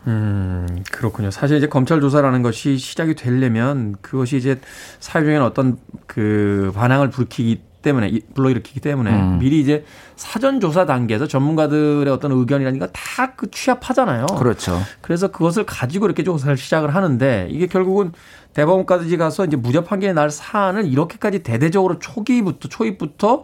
[0.07, 1.31] 음, 그렇군요.
[1.31, 4.59] 사실 이제 검찰 조사라는 것이 시작이 되려면 그것이 이제
[4.99, 9.39] 사회적인 어떤 그 반항을 불키기 때문에 이- 불러일으키기 때문에 음.
[9.39, 9.85] 미리 이제
[10.15, 14.25] 사전 조사 단계에서 전문가들의 어떤 의견이라든가 다 그 취합하잖아요.
[14.39, 14.81] 그렇죠.
[15.01, 18.11] 그래서 그것을 가지고 이렇게 조사를 시작을 하는데 이게 결국은
[18.53, 23.43] 대법원까지 가서 이제 무죄 판결이 날 사안을 이렇게까지 대대적으로 초기부터 초입부터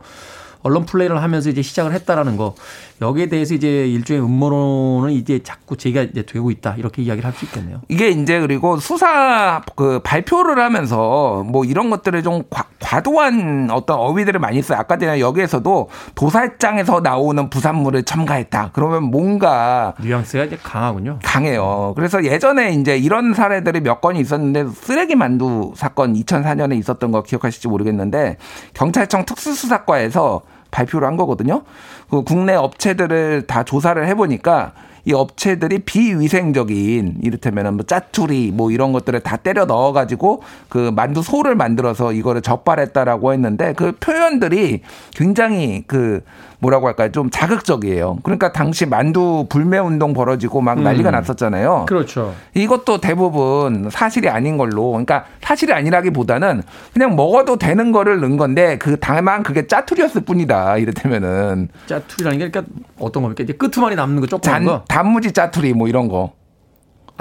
[0.63, 2.55] 언론 플레이를 하면서 이제 시작을 했다라는 거
[3.01, 7.45] 여기에 대해서 이제 일종의 음모론은 이제 자꾸 제기가 이제 되고 있다 이렇게 이야기를 할 수
[7.45, 7.81] 있겠네요.
[7.89, 14.39] 이게 이제 그리고 수사 그 발표를 하면서 뭐 이런 것들을 좀 과, 도한 어떤 어휘들을
[14.39, 14.77] 많이 써요.
[14.79, 18.69] 아까 전에 여기에서도 도살장에서 나오는 부산물을 첨가했다.
[18.73, 21.19] 그러면 뭔가 뉘앙스가 이제 강하군요.
[21.23, 21.93] 강해요.
[21.95, 27.67] 그래서 예전에 이제 이런 사례들이 몇 건이 있었는데 쓰레기 만두 사건 2004년에 있었던 거 기억하실지
[27.67, 28.37] 모르겠는데
[28.75, 30.41] 경찰청 특수수사과에서
[30.73, 31.61] 발표를 한 거거든요.
[32.09, 34.73] 그 국내 업체들을 다 조사를 해보니까
[35.05, 41.55] 이 업체들이 비위생적인 이를테면 뭐 짜투리 뭐 이런 것들을 다 때려 넣어가지고 그 만두 소를
[41.55, 44.81] 만들어서 이거를 적발했다라고 했는데 그 표현들이
[45.13, 46.21] 굉장히 그
[46.63, 48.19] 뭐라고 할까요 좀 자극적이에요.
[48.23, 51.85] 그러니까 당시 만두 불매 운동 벌어지고 막 난리가 났었잖아요.
[51.87, 52.33] 그렇죠.
[52.53, 58.97] 이것도 대부분 사실이 아닌 걸로 그러니까 사실이 아니라기보다는 그냥 먹어도 되는 거를 넣은 건데 그
[58.99, 63.43] 다만 그게 짜투리였을 뿐이다 이를테면은 짜투리라는 게 그러니까 어떤 겁니까?
[63.43, 64.83] 이제 끄트만이 남는 거 조그만 잔 거.
[64.87, 66.42] 단무지 짜투리 뭐 이런 거 아,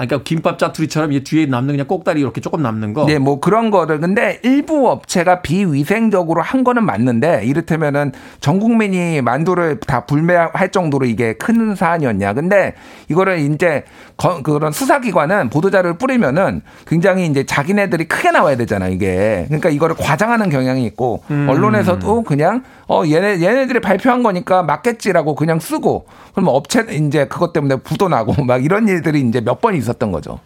[0.07, 3.05] 그러니까 김밥 짜투리처럼 이 뒤에 남는 그냥 꼭다리 이렇게 조금 남는 거.
[3.05, 9.79] 네, 뭐 그런 거를 근데 일부 업체가 비위생적으로 한 거는 맞는데 이를테면은 전 국민이 만두를
[9.79, 12.33] 다 불매할 정도로 이게 큰 사안이었냐.
[12.33, 12.73] 근데
[13.09, 13.83] 이거를 이제
[14.17, 19.45] 거, 그런 수사기관은 보도자료를 뿌리면은 굉장히 이제 자기네들이 크게 나와야 되잖아 이게.
[19.47, 21.47] 그러니까 이거를 과장하는 경향이 있고 음.
[21.49, 27.77] 언론에서도 그냥 어 얘네 얘네들이 발표한 거니까 맞겠지라고 그냥 쓰고 그러면 업체 이제 그것 때문에
[27.77, 30.39] 부도 나고 막 이런 일들이 이제 몇 번 있었 던 거죠.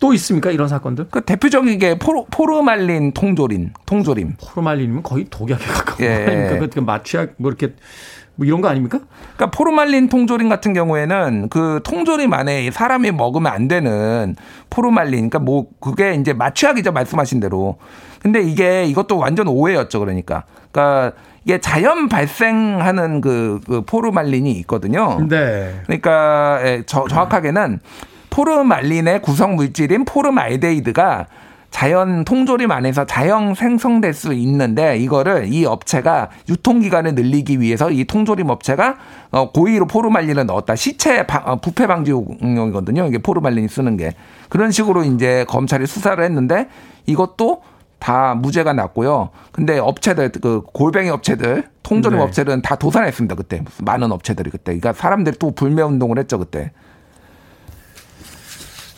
[0.00, 0.50] 또 있습니까?
[0.50, 1.06] 이런 사건들?
[1.10, 4.36] 그 대표적인 게 포르, 포르말린 통조림, 통조림.
[4.40, 6.24] 포르말린이면 거의 독약에 가까운 예.
[6.24, 6.66] 거 아닙니까?
[6.74, 7.74] 그 마취약 뭐 이렇게
[8.34, 9.00] 뭐 이런 거 아닙니까?
[9.36, 14.34] 그러니까 포르말린 통조림 같은 경우에는 그 통조림 안에 사람이 먹으면 안 되는
[14.70, 17.76] 포르말린, 그러니까 뭐 그게 이제 마취약이죠 말씀하신 대로.
[18.20, 20.44] 근데 이게 이것도 완전 오해였죠 그러니까.
[20.72, 21.12] 그러니까
[21.44, 25.18] 이게 자연 발생하는 그, 그 포르말린이 있거든요.
[25.28, 25.80] 네.
[25.86, 27.80] 그러니까 예, 저, 정확하게는
[28.30, 31.26] 포르말린의 구성 물질인 포르말데히드가
[31.70, 38.50] 자연 통조림 안에서 자연 생성될 수 있는데 이거를 이 업체가 유통기간을 늘리기 위해서 이 통조림
[38.50, 38.96] 업체가
[39.30, 40.76] 어, 고의로 포르말린을 넣었다.
[40.76, 43.06] 시체 바- 어, 부패 방지용이거든요.
[43.06, 44.12] 이게 포르말린이 쓰는 게
[44.50, 46.68] 그런 식으로 이제 검찰이 수사를 했는데
[47.06, 47.62] 이것도
[48.02, 49.30] 다 무죄가 났고요.
[49.52, 52.24] 근데 업체들 그 골뱅이 업체들 통조림 네.
[52.24, 54.76] 업체들은 다 도산했습니다 그때 많은 업체들이 그때.
[54.76, 56.72] 그러니까 사람들이 또 불매 운동을 했죠 그때.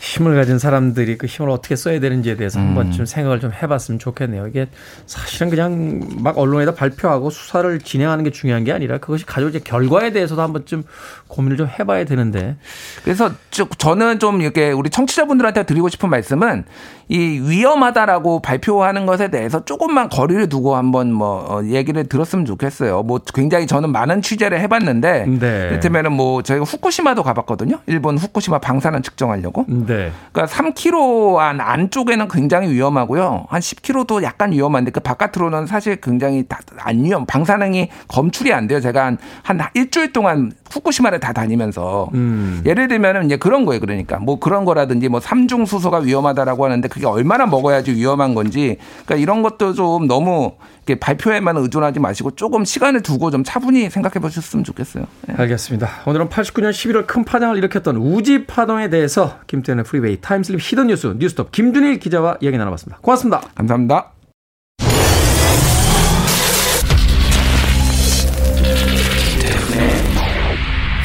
[0.05, 2.67] 힘을 가진 사람들이 그 힘을 어떻게 써야 되는지에 대해서 음.
[2.67, 4.45] 한번 좀 생각을 좀 해봤으면 좋겠네요.
[4.45, 4.67] 이게
[5.07, 10.43] 사실은 그냥 막 언론에다 발표하고 수사를 진행하는 게 중요한 게 아니라 그것이 가져올 결과에 대해서도
[10.43, 10.83] 한번 좀
[11.27, 12.55] 고민을 좀 해봐야 되는데
[13.03, 16.65] 그래서 쭉 저는 좀 이렇게 우리 청취자분들한테 드리고 싶은 말씀은
[17.07, 23.03] 이 위험하다라고 발표하는 것에 대해서 조금만 거리를 두고 한번 뭐 어, 얘기를 들었으면 좋겠어요.
[23.03, 25.67] 뭐 굉장히 저는 많은 취재를 해봤는데 네.
[25.69, 27.79] 이를테면은 뭐 저희가 후쿠시마도 가봤거든요.
[27.87, 29.65] 일본 후쿠시마 방사능 측정하려고.
[29.67, 29.94] 네.
[30.31, 33.45] 그러니까 3km 안 안쪽에는 굉장히 위험하고요.
[33.49, 37.25] 한 10km도 약간 위험한데 그 바깥으로는 사실 굉장히 다 안 위험.
[37.25, 38.79] 방사능이 검출이 안 돼요.
[38.79, 42.61] 제가 한, 한 일주일 동안 후쿠시마를 다 다니면서 음.
[42.65, 43.79] 예를 들면은 이제 그런 거예요.
[43.79, 49.15] 그러니까 뭐 그런 거라든지 뭐 삼중 수소가 위험하다라고 하는데 그게 얼마나 먹어야지 위험한 건지 그러니까
[49.15, 50.53] 이런 것도 좀 너무
[50.85, 55.05] 이렇게 발표에만 의존하지 마시고 조금 시간을 두고 좀 차분히 생각해 보셨으면 좋겠어요.
[55.29, 55.33] 예.
[55.33, 55.89] 알겠습니다.
[56.05, 61.07] 오늘은 89년 11월 큰 파장을 일으켰던 우지 파동에 대해서 김태훈의 프리웨이 time slip hidden 뉴스
[61.17, 62.99] 뉴스톱 김준일 기자와 이야기 나눠봤습니다.
[63.01, 63.41] 고맙습니다.
[63.55, 64.11] 감사합니다.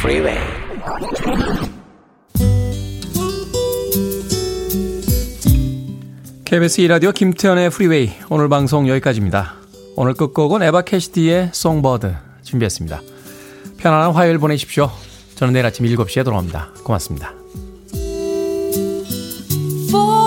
[0.01, 0.39] Freeway.
[6.47, 9.55] KBS 2라디오 김태훈의 프리웨이 오늘 방송 여기까지입니다.
[9.95, 12.13] 오늘 끝곡은 에바 캐시디의 Songbird
[12.43, 13.01] 준비했습니다.
[13.79, 14.91] 편안한 화요일 보내십시오.
[15.37, 16.71] 저는 내일 아침 7시에 돌아옵니다.
[16.83, 17.40] 고맙습니다.
[19.91, 20.20] for